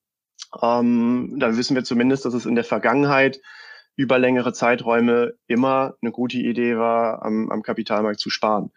[0.62, 3.42] ähm, dann wissen wir zumindest, dass es in der Vergangenheit
[3.96, 8.72] über längere Zeiträume immer eine gute Idee war, am, am Kapitalmarkt zu sparen.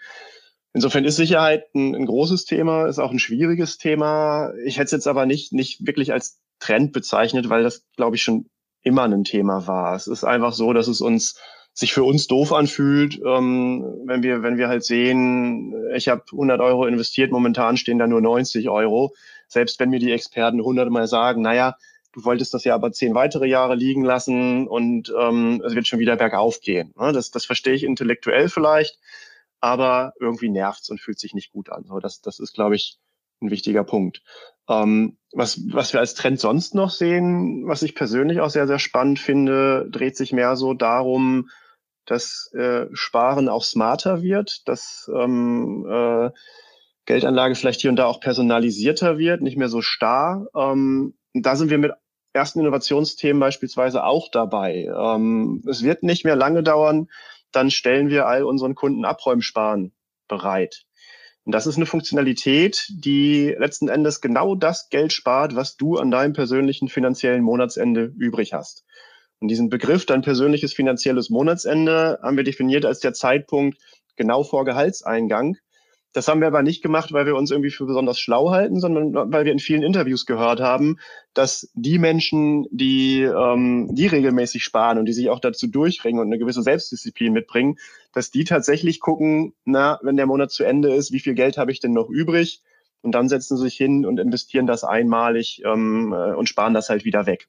[0.73, 4.53] Insofern ist Sicherheit ein, ein, großes Thema, ist auch ein schwieriges Thema.
[4.65, 8.23] Ich hätte es jetzt aber nicht, nicht wirklich als Trend bezeichnet, weil das, glaube ich,
[8.23, 8.47] schon
[8.83, 9.97] immer ein Thema war.
[9.97, 11.41] Es ist einfach so, dass es uns
[11.79, 16.61] sich für uns doof anfühlt, ähm, wenn wir wenn wir halt sehen, ich habe 100
[16.61, 19.15] Euro investiert, momentan stehen da nur 90 Euro.
[19.47, 21.77] Selbst wenn mir die Experten 100 Mal sagen, naja,
[22.11, 26.01] du wolltest das ja aber zehn weitere Jahre liegen lassen und ähm, es wird schon
[26.01, 26.93] wieder bergauf gehen.
[26.99, 27.13] Ne?
[27.13, 28.99] Das, das verstehe ich intellektuell vielleicht,
[29.61, 31.85] aber irgendwie nervt's und fühlt sich nicht gut an.
[31.85, 32.99] So, das, das ist, glaube ich,
[33.41, 34.25] ein wichtiger Punkt.
[34.69, 38.81] Ähm, was, was wir als Trend sonst noch sehen, was ich persönlich auch sehr, sehr
[38.81, 41.49] spannend finde, dreht sich mehr so darum,
[42.11, 46.31] dass äh, Sparen auch smarter wird, dass ähm, äh,
[47.05, 50.47] Geldanlage vielleicht hier und da auch personalisierter wird, nicht mehr so starr.
[50.57, 51.93] Ähm, da sind wir mit
[52.33, 54.91] ersten Innovationsthemen beispielsweise auch dabei.
[54.95, 57.09] Ähm, es wird nicht mehr lange dauern,
[57.53, 59.93] dann stellen wir all unseren Kunden Abräumsparen
[60.29, 60.85] bereit.
[61.45, 66.11] Und das ist eine Funktionalität, die letzten Endes genau das Geld spart, was du an
[66.11, 68.85] deinem persönlichen finanziellen Monatsende übrig hast.
[69.41, 73.79] Und diesen Begriff, dein persönliches finanzielles Monatsende, haben wir definiert als der Zeitpunkt
[74.17, 75.57] genau vor Gehaltseingang.
[76.13, 79.15] Das haben wir aber nicht gemacht, weil wir uns irgendwie für besonders schlau halten, sondern
[79.31, 80.97] weil wir in vielen Interviews gehört haben,
[81.35, 86.27] dass die Menschen, die, ähm, die regelmäßig sparen und die sich auch dazu durchringen und
[86.27, 87.77] eine gewisse Selbstdisziplin mitbringen,
[88.13, 91.71] dass die tatsächlich gucken, na, wenn der Monat zu Ende ist, wie viel Geld habe
[91.73, 92.63] ich denn noch übrig?
[93.03, 96.89] Und dann setzen sie sich hin und investieren das einmalig ähm, äh, und sparen das
[96.89, 97.49] halt wieder weg.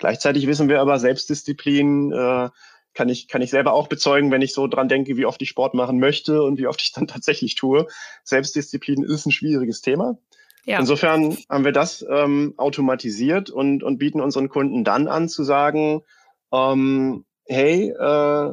[0.00, 2.48] Gleichzeitig wissen wir aber, Selbstdisziplin äh,
[2.94, 5.50] kann ich, kann ich selber auch bezeugen, wenn ich so dran denke, wie oft ich
[5.50, 7.86] Sport machen möchte und wie oft ich dann tatsächlich tue.
[8.24, 10.18] Selbstdisziplin ist ein schwieriges Thema.
[10.64, 10.78] Ja.
[10.78, 16.02] Insofern haben wir das ähm, automatisiert und, und bieten unseren Kunden dann an zu sagen,
[16.50, 18.50] ähm, hey, äh,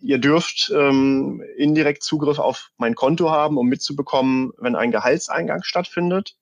[0.00, 6.36] ihr dürft ähm, indirekt Zugriff auf mein Konto haben, um mitzubekommen, wenn ein Gehaltseingang stattfindet.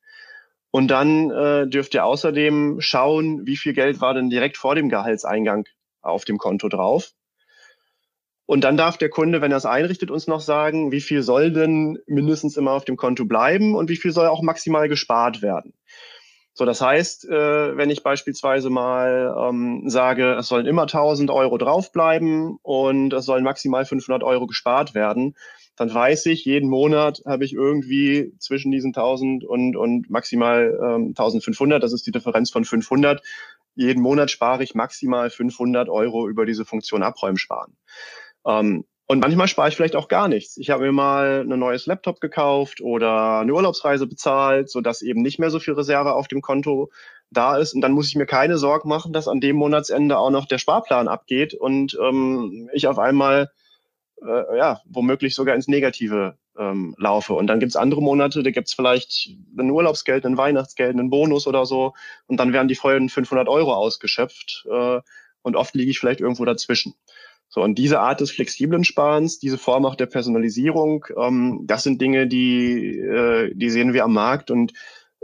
[0.75, 4.89] Und dann äh, dürft ihr außerdem schauen, wie viel Geld war denn direkt vor dem
[4.89, 5.69] Gehaltseingang
[6.03, 7.13] auf dem Konto drauf.
[8.45, 11.53] Und dann darf der Kunde, wenn er es einrichtet, uns noch sagen, wie viel soll
[11.53, 15.75] denn mindestens immer auf dem Konto bleiben und wie viel soll auch maximal gespart werden.
[16.55, 21.57] So, das heißt, äh, wenn ich beispielsweise mal ähm, sage, es sollen immer 1000 Euro
[21.57, 25.37] draufbleiben und es sollen maximal 500 Euro gespart werden,
[25.77, 31.09] dann weiß ich, jeden Monat habe ich irgendwie zwischen diesen 1000 und, und maximal ähm,
[31.09, 33.23] 1500, das ist die Differenz von 500,
[33.75, 37.77] jeden Monat spare ich maximal 500 Euro über diese Funktion Abräumen sparen.
[38.47, 40.57] Ähm, und manchmal spare ich vielleicht auch gar nichts.
[40.57, 45.39] Ich habe mir mal ein neues Laptop gekauft oder eine Urlaubsreise bezahlt, sodass eben nicht
[45.39, 46.91] mehr so viel Reserve auf dem Konto
[47.31, 47.75] da ist.
[47.75, 50.59] Und dann muss ich mir keine Sorgen machen, dass an dem Monatsende auch noch der
[50.59, 53.51] Sparplan abgeht und ähm, ich auf einmal
[54.23, 57.35] äh, ja womöglich sogar ins Negative ähm, laufe.
[57.35, 61.67] Und dann gibt's andere Monate, da gibt's vielleicht ein Urlaubsgeld, ein Weihnachtsgeld, einen Bonus oder
[61.67, 61.95] so.
[62.27, 64.67] Und dann werden die vollen 500 Euro ausgeschöpft.
[64.71, 65.01] Äh,
[65.43, 66.95] und oft liege ich vielleicht irgendwo dazwischen.
[67.49, 72.01] So, und diese Art des flexiblen Sparens, diese Form auch der Personalisierung, ähm, das sind
[72.01, 74.73] Dinge, die, äh, die sehen wir am Markt und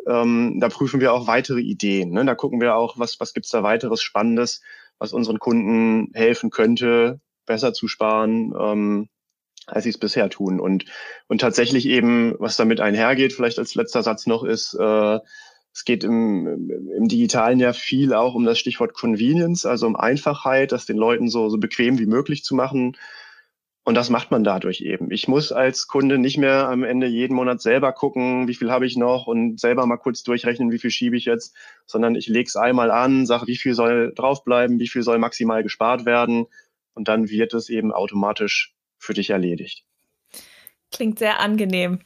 [0.07, 2.11] ähm, da prüfen wir auch weitere Ideen.
[2.11, 2.25] Ne?
[2.25, 4.63] Da gucken wir auch, was, was gibt's da weiteres Spannendes,
[4.99, 8.53] was unseren Kunden helfen könnte, besser zu sparen.
[8.59, 9.09] Ähm,
[9.67, 10.61] als sie es bisher tun.
[10.61, 10.85] Und,
[11.29, 15.19] und tatsächlich eben, was damit einhergeht, vielleicht als letzter Satz noch, ist, äh,
[15.73, 20.73] es geht im, im Digitalen ja viel auch um das Stichwort Convenience, also um Einfachheit,
[20.73, 22.97] das den Leuten so, so bequem wie möglich zu machen.
[23.85, 25.11] Und das macht man dadurch eben.
[25.11, 28.85] Ich muss als Kunde nicht mehr am Ende jeden Monat selber gucken, wie viel habe
[28.85, 31.55] ich noch und selber mal kurz durchrechnen, wie viel schiebe ich jetzt,
[31.87, 35.63] sondern ich lege es einmal an, sage, wie viel soll draufbleiben, wie viel soll maximal
[35.63, 36.47] gespart werden
[36.95, 39.85] und dann wird es eben automatisch für dich erledigt.
[40.93, 42.01] Klingt sehr angenehm.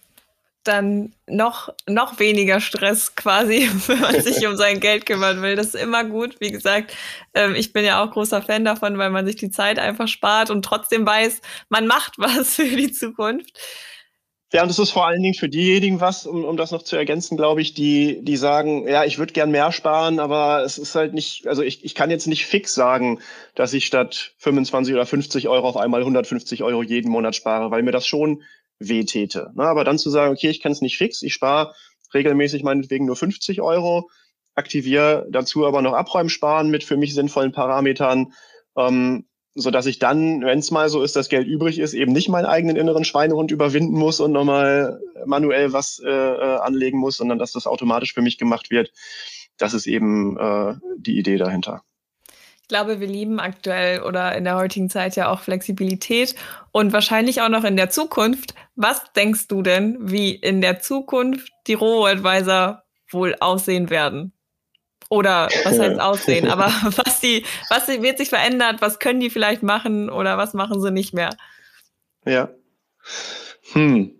[0.62, 5.56] Dann noch, noch weniger Stress quasi, wenn man sich um sein Geld kümmern will.
[5.56, 6.40] Das ist immer gut.
[6.40, 6.96] Wie gesagt,
[7.34, 10.50] ähm, ich bin ja auch großer Fan davon, weil man sich die Zeit einfach spart
[10.50, 13.58] und trotzdem weiß, man macht was für die Zukunft.
[14.54, 16.94] Ja, und das ist vor allen Dingen für diejenigen was, um, um das noch zu
[16.94, 20.94] ergänzen, glaube ich, die, die sagen, ja, ich würde gern mehr sparen, aber es ist
[20.94, 23.18] halt nicht, also ich, ich kann jetzt nicht fix sagen,
[23.56, 27.82] dass ich statt 25 oder 50 Euro auf einmal 150 Euro jeden Monat spare, weil
[27.82, 28.44] mir das schon
[28.78, 29.50] wehtäte.
[29.56, 31.74] Na, aber dann zu sagen, okay, ich kann es nicht fix, ich spare
[32.14, 34.08] regelmäßig meinetwegen nur 50 Euro,
[34.54, 38.32] aktiviere dazu aber noch Abräumen sparen mit für mich sinnvollen Parametern,
[38.76, 42.12] ähm, so dass ich dann, wenn es mal so ist, dass Geld übrig ist, eben
[42.12, 47.16] nicht meinen eigenen inneren Schweinehund überwinden muss und nochmal manuell was äh, äh, anlegen muss,
[47.16, 48.92] sondern dass das automatisch für mich gemacht wird.
[49.56, 51.82] Das ist eben äh, die Idee dahinter.
[52.62, 56.34] Ich glaube, wir lieben aktuell oder in der heutigen Zeit ja auch Flexibilität
[56.72, 58.54] und wahrscheinlich auch noch in der Zukunft.
[58.74, 64.32] Was denkst du denn, wie in der Zukunft die Robo-Advisor wohl aussehen werden?
[65.14, 66.48] Oder was heißt aussehen?
[66.48, 68.82] Aber was die, was wird sich verändert?
[68.82, 71.30] Was können die vielleicht machen oder was machen sie nicht mehr?
[72.26, 72.50] Ja.
[73.72, 74.10] Hm.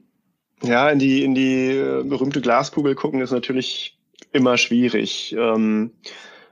[0.63, 3.99] Ja, in die, in die äh, berühmte Glaskugel gucken ist natürlich
[4.33, 5.35] immer schwierig.
[5.37, 5.93] Ähm,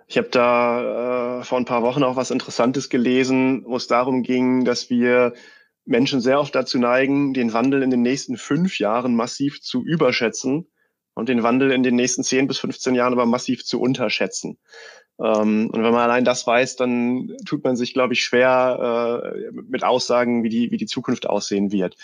[0.09, 4.25] ich habe da äh, vor ein paar Wochen auch was Interessantes gelesen, wo es darum
[4.25, 5.35] ging, dass wir
[5.85, 10.67] Menschen sehr oft dazu neigen, den Wandel in den nächsten fünf Jahren massiv zu überschätzen
[11.15, 14.59] und den Wandel in den nächsten 10 bis 15 Jahren aber massiv zu unterschätzen.
[15.21, 19.53] Ähm, und wenn man allein das weiß, dann tut man sich, glaube ich, schwer äh,
[19.53, 21.97] mit Aussagen, wie die, wie die Zukunft aussehen wird.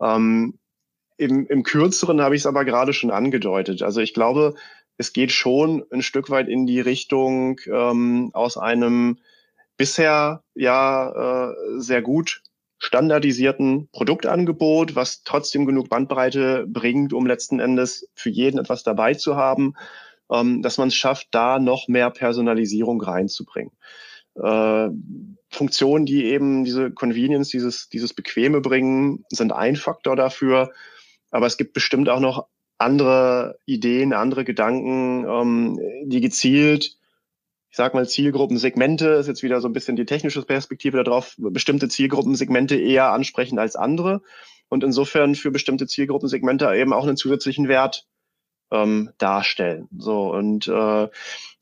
[0.00, 0.58] Ähm,
[1.16, 3.82] im, Im Kürzeren habe ich es aber gerade schon angedeutet.
[3.82, 4.54] Also ich glaube,
[4.96, 9.18] es geht schon ein Stück weit in die Richtung ähm, aus einem
[9.76, 12.42] bisher ja äh, sehr gut
[12.82, 19.36] standardisierten Produktangebot, was trotzdem genug Bandbreite bringt, um letzten Endes für jeden etwas dabei zu
[19.36, 19.74] haben,
[20.32, 23.72] ähm, dass man es schafft, da noch mehr Personalisierung reinzubringen.
[24.34, 24.88] Äh,
[25.48, 30.72] Funktionen, die eben diese Convenience, dieses, dieses Bequeme bringen, sind ein Faktor dafür.
[31.30, 36.96] Aber es gibt bestimmt auch noch andere Ideen, andere Gedanken, ähm, die gezielt,
[37.72, 41.88] ich sag mal, Zielgruppensegmente, ist jetzt wieder so ein bisschen die technische Perspektive darauf, bestimmte
[41.88, 44.20] Zielgruppensegmente eher ansprechen als andere
[44.68, 48.06] und insofern für bestimmte Zielgruppensegmente eben auch einen zusätzlichen Wert
[48.70, 49.88] ähm, darstellen.
[49.96, 51.08] So und äh,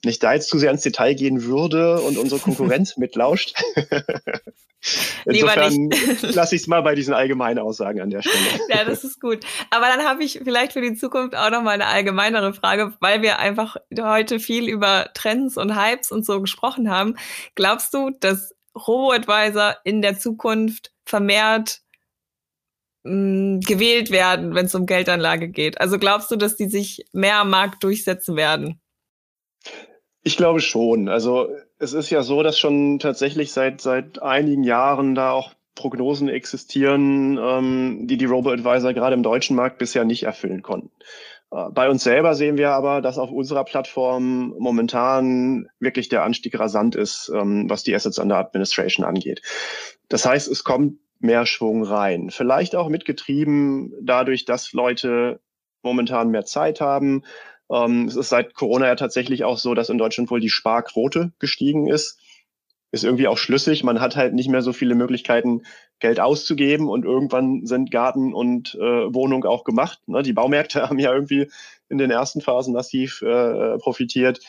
[0.04, 3.54] nicht da jetzt zu sehr ins Detail gehen würde und unsere Konkurrenz mitlauscht.
[5.26, 5.91] Insofern
[6.35, 8.61] lasse ich es mal bei diesen allgemeinen Aussagen an der Stelle.
[8.68, 9.45] Ja, das ist gut.
[9.70, 13.22] Aber dann habe ich vielleicht für die Zukunft auch noch mal eine allgemeinere Frage, weil
[13.22, 17.16] wir einfach heute viel über Trends und Hypes und so gesprochen haben.
[17.55, 21.81] Glaubst du, dass Robo-Advisor in der Zukunft vermehrt
[23.03, 25.81] mh, gewählt werden, wenn es um Geldanlage geht?
[25.81, 28.81] Also glaubst du, dass die sich mehr am Markt durchsetzen werden?
[30.22, 31.09] Ich glaube schon.
[31.09, 31.49] Also
[31.81, 37.39] es ist ja so, dass schon tatsächlich seit seit einigen Jahren da auch Prognosen existieren,
[37.39, 40.91] ähm, die die Robo-Advisor gerade im deutschen Markt bisher nicht erfüllen konnten.
[41.51, 46.59] Äh, bei uns selber sehen wir aber, dass auf unserer Plattform momentan wirklich der Anstieg
[46.59, 49.41] rasant ist, ähm, was die Assets under Administration angeht.
[50.09, 52.31] Das heißt, es kommt mehr Schwung rein.
[52.31, 55.41] Vielleicht auch mitgetrieben dadurch, dass Leute
[55.83, 57.22] momentan mehr Zeit haben,
[57.70, 61.32] ähm, es ist seit Corona ja tatsächlich auch so, dass in Deutschland wohl die Sparquote
[61.38, 62.18] gestiegen ist.
[62.92, 63.84] Ist irgendwie auch schlüssig.
[63.84, 65.62] Man hat halt nicht mehr so viele Möglichkeiten,
[66.00, 70.00] Geld auszugeben und irgendwann sind Garten und äh, Wohnung auch gemacht.
[70.06, 70.22] Ne?
[70.22, 71.48] Die Baumärkte haben ja irgendwie
[71.88, 74.40] in den ersten Phasen massiv äh, profitiert,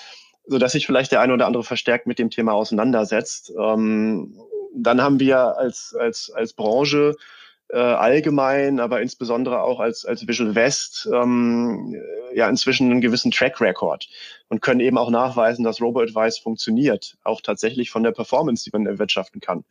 [0.48, 3.54] so dass sich vielleicht der eine oder andere verstärkt mit dem Thema auseinandersetzt.
[3.60, 4.36] Ähm,
[4.74, 7.16] dann haben wir als, als, als Branche
[7.72, 11.96] äh, allgemein, aber insbesondere auch als, als Visual West ähm,
[12.34, 14.08] ja inzwischen einen gewissen Track Record
[14.50, 18.86] und können eben auch nachweisen, dass Robo-Advice funktioniert, auch tatsächlich von der Performance, die man
[18.86, 19.64] erwirtschaften kann,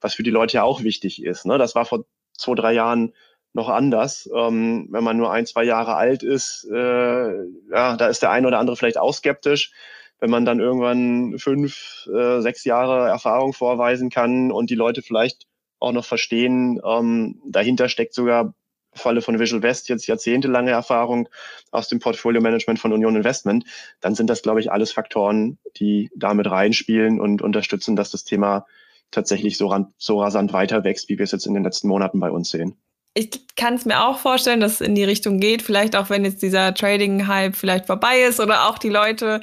[0.00, 1.46] was für die Leute ja auch wichtig ist.
[1.46, 1.58] Ne?
[1.58, 2.04] Das war vor
[2.36, 3.12] zwei, drei Jahren
[3.52, 4.28] noch anders.
[4.34, 7.28] Ähm, wenn man nur ein, zwei Jahre alt ist, äh,
[7.70, 9.72] ja, da ist der eine oder andere vielleicht auch skeptisch.
[10.20, 15.46] Wenn man dann irgendwann fünf, äh, sechs Jahre Erfahrung vorweisen kann und die Leute vielleicht
[15.80, 16.80] auch noch verstehen.
[16.84, 18.54] Ähm, dahinter steckt sogar
[18.92, 21.28] Falle von Visual West jetzt jahrzehntelange Erfahrung
[21.70, 23.64] aus dem Portfolio Management von Union Investment.
[24.00, 28.66] Dann sind das, glaube ich, alles Faktoren, die damit reinspielen und unterstützen, dass das Thema
[29.10, 32.20] tatsächlich so, ran, so rasant weiter wächst, wie wir es jetzt in den letzten Monaten
[32.20, 32.76] bei uns sehen.
[33.14, 36.24] Ich kann es mir auch vorstellen, dass es in die Richtung geht, vielleicht auch wenn
[36.24, 39.40] jetzt dieser Trading-Hype vielleicht vorbei ist oder auch die Leute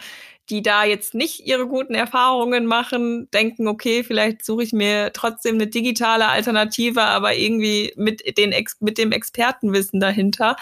[0.49, 5.55] die da jetzt nicht ihre guten Erfahrungen machen, denken, okay, vielleicht suche ich mir trotzdem
[5.55, 10.55] eine digitale Alternative, aber irgendwie mit, den, mit dem Expertenwissen dahinter.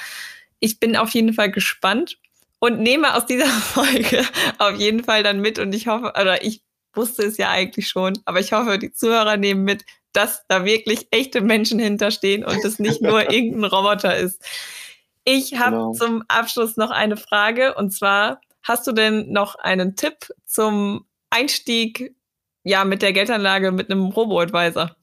[0.59, 2.17] Ich bin auf jeden Fall gespannt
[2.59, 4.25] und nehme aus dieser Folge
[4.57, 6.61] auf jeden Fall dann mit und ich hoffe, oder ich
[6.93, 11.07] wusste es ja eigentlich schon, aber ich hoffe, die Zuhörer nehmen mit, dass da wirklich
[11.11, 14.41] echte Menschen hinterstehen und es nicht nur irgendein Roboter ist.
[15.25, 15.93] Ich habe genau.
[15.93, 22.15] zum Abschluss noch eine Frage und zwar, Hast du denn noch einen Tipp zum Einstieg
[22.63, 24.95] ja mit der Geldanlage mit einem Robo-Advisor?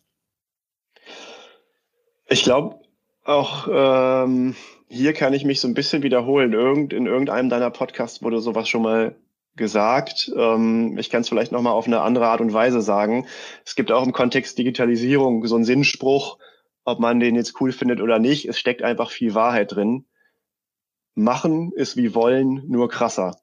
[2.26, 2.80] Ich glaube,
[3.24, 4.56] auch ähm,
[4.88, 6.52] hier kann ich mich so ein bisschen wiederholen.
[6.52, 9.16] Irgend, in irgendeinem deiner Podcasts wurde sowas schon mal
[9.56, 10.32] gesagt.
[10.34, 13.26] Ähm, ich kann es vielleicht nochmal auf eine andere Art und Weise sagen.
[13.64, 16.38] Es gibt auch im Kontext Digitalisierung so einen Sinnspruch,
[16.84, 18.48] ob man den jetzt cool findet oder nicht.
[18.48, 20.06] Es steckt einfach viel Wahrheit drin.
[21.14, 23.36] Machen ist wie wollen, nur krasser.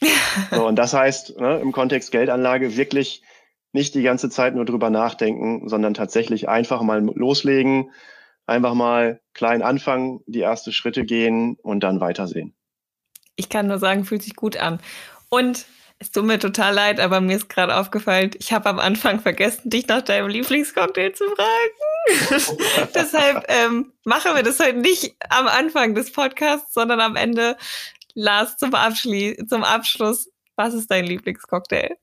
[0.52, 3.22] So, und das heißt, ne, im Kontext Geldanlage wirklich
[3.72, 7.90] nicht die ganze Zeit nur drüber nachdenken, sondern tatsächlich einfach mal loslegen,
[8.46, 12.54] einfach mal klein anfangen, die ersten Schritte gehen und dann weitersehen.
[13.36, 14.80] Ich kann nur sagen, fühlt sich gut an.
[15.28, 15.66] Und
[16.00, 19.68] es tut mir total leid, aber mir ist gerade aufgefallen, ich habe am Anfang vergessen,
[19.68, 22.58] dich nach deinem Lieblingscocktail zu fragen.
[22.94, 27.56] Deshalb ähm, machen wir das heute nicht am Anfang des Podcasts, sondern am Ende
[28.20, 31.96] Lars, zum, Abschli zum Abschluss, was ist dein Lieblingscocktail?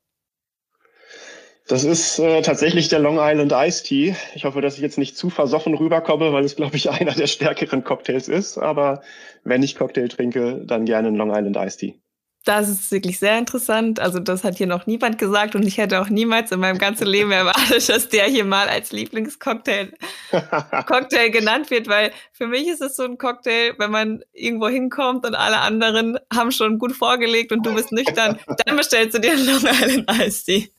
[1.67, 4.15] Das ist äh, tatsächlich der Long Island Iced Tea.
[4.33, 7.27] Ich hoffe, dass ich jetzt nicht zu versoffen rüberkomme, weil es, glaube ich, einer der
[7.27, 8.57] stärkeren Cocktails ist.
[8.57, 9.01] Aber
[9.43, 11.99] wenn ich Cocktail trinke, dann gerne einen Long Island Iced Tea.
[12.45, 13.99] Das ist wirklich sehr interessant.
[13.99, 17.07] Also das hat hier noch niemand gesagt und ich hätte auch niemals in meinem ganzen
[17.07, 19.91] Leben erwartet, dass der hier mal als Lieblingscocktail
[20.85, 25.25] Cocktail genannt wird, weil für mich ist es so ein Cocktail, wenn man irgendwo hinkommt
[25.25, 29.31] und alle anderen haben schon gut vorgelegt und du bist nüchtern, dann bestellst du dir
[29.31, 30.69] einen Long Island Ice Tea.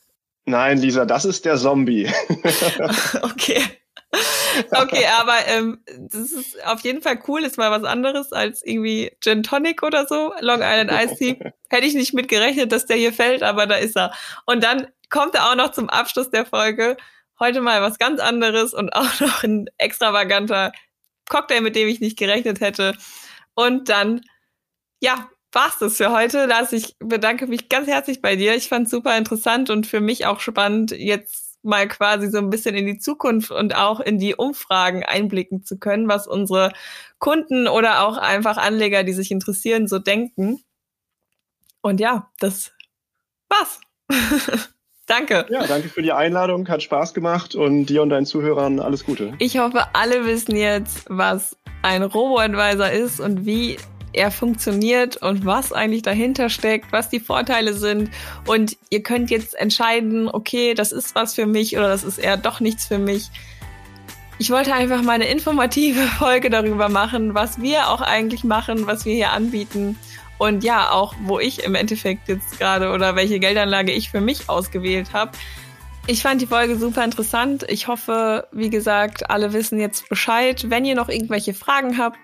[0.45, 2.09] Nein, Lisa, das ist der Zombie.
[3.23, 3.61] okay.
[4.71, 9.13] Okay, aber ähm, das ist auf jeden Fall cool, ist mal was anderes als irgendwie
[9.21, 10.33] Gin Tonic oder so.
[10.41, 11.39] Long Island Ice Tea.
[11.69, 14.13] Hätte ich nicht mit gerechnet, dass der hier fällt, aber da ist er.
[14.47, 16.97] Und dann kommt er auch noch zum Abschluss der Folge.
[17.39, 20.73] Heute mal was ganz anderes und auch noch ein extravaganter
[21.29, 22.97] Cocktail, mit dem ich nicht gerechnet hätte.
[23.55, 24.23] Und dann,
[25.01, 26.47] ja, war's das für heute.
[26.47, 28.55] Lars, ich bedanke mich ganz herzlich bei dir.
[28.55, 32.75] Ich fand super interessant und für mich auch spannend, jetzt mal quasi so ein bisschen
[32.75, 36.73] in die Zukunft und auch in die Umfragen einblicken zu können, was unsere
[37.19, 40.61] Kunden oder auch einfach Anleger, die sich interessieren, so denken.
[41.83, 42.73] Und ja, das
[43.49, 43.81] war's.
[45.07, 45.47] danke.
[45.51, 46.69] Ja, danke für die Einladung.
[46.69, 49.35] Hat Spaß gemacht und dir und deinen Zuhörern alles Gute.
[49.39, 53.79] Ich hoffe, alle wissen jetzt, was ein Robo-Advisor ist und wie
[54.17, 58.11] er funktioniert und was eigentlich dahinter steckt, was die Vorteile sind.
[58.47, 62.37] Und ihr könnt jetzt entscheiden, okay, das ist was für mich oder das ist eher
[62.37, 63.31] doch nichts für mich.
[64.39, 69.05] Ich wollte einfach mal eine informative Folge darüber machen, was wir auch eigentlich machen, was
[69.05, 69.99] wir hier anbieten.
[70.39, 74.49] Und ja, auch wo ich im Endeffekt jetzt gerade oder welche Geldanlage ich für mich
[74.51, 75.33] ausgewählt habe.
[76.09, 77.65] Ich fand die Folge super interessant.
[77.69, 80.71] Ich hoffe, wie gesagt, alle wissen jetzt Bescheid.
[80.71, 82.19] Wenn ihr noch irgendwelche Fragen habt,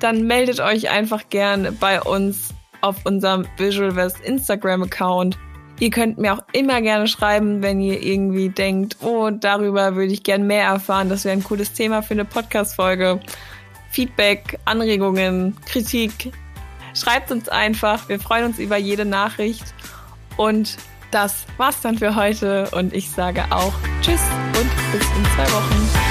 [0.00, 5.38] dann meldet euch einfach gern bei uns auf unserem Visual West Instagram Account.
[5.78, 10.24] Ihr könnt mir auch immer gerne schreiben, wenn ihr irgendwie denkt, oh, darüber würde ich
[10.24, 11.08] gern mehr erfahren.
[11.08, 13.20] Das wäre ein cooles Thema für eine Podcast-Folge.
[13.92, 16.32] Feedback, Anregungen, Kritik.
[16.92, 18.08] Schreibt uns einfach.
[18.08, 19.74] Wir freuen uns über jede Nachricht.
[20.36, 20.76] Und
[21.10, 26.07] das war's dann für heute und ich sage auch Tschüss und bis in zwei Wochen.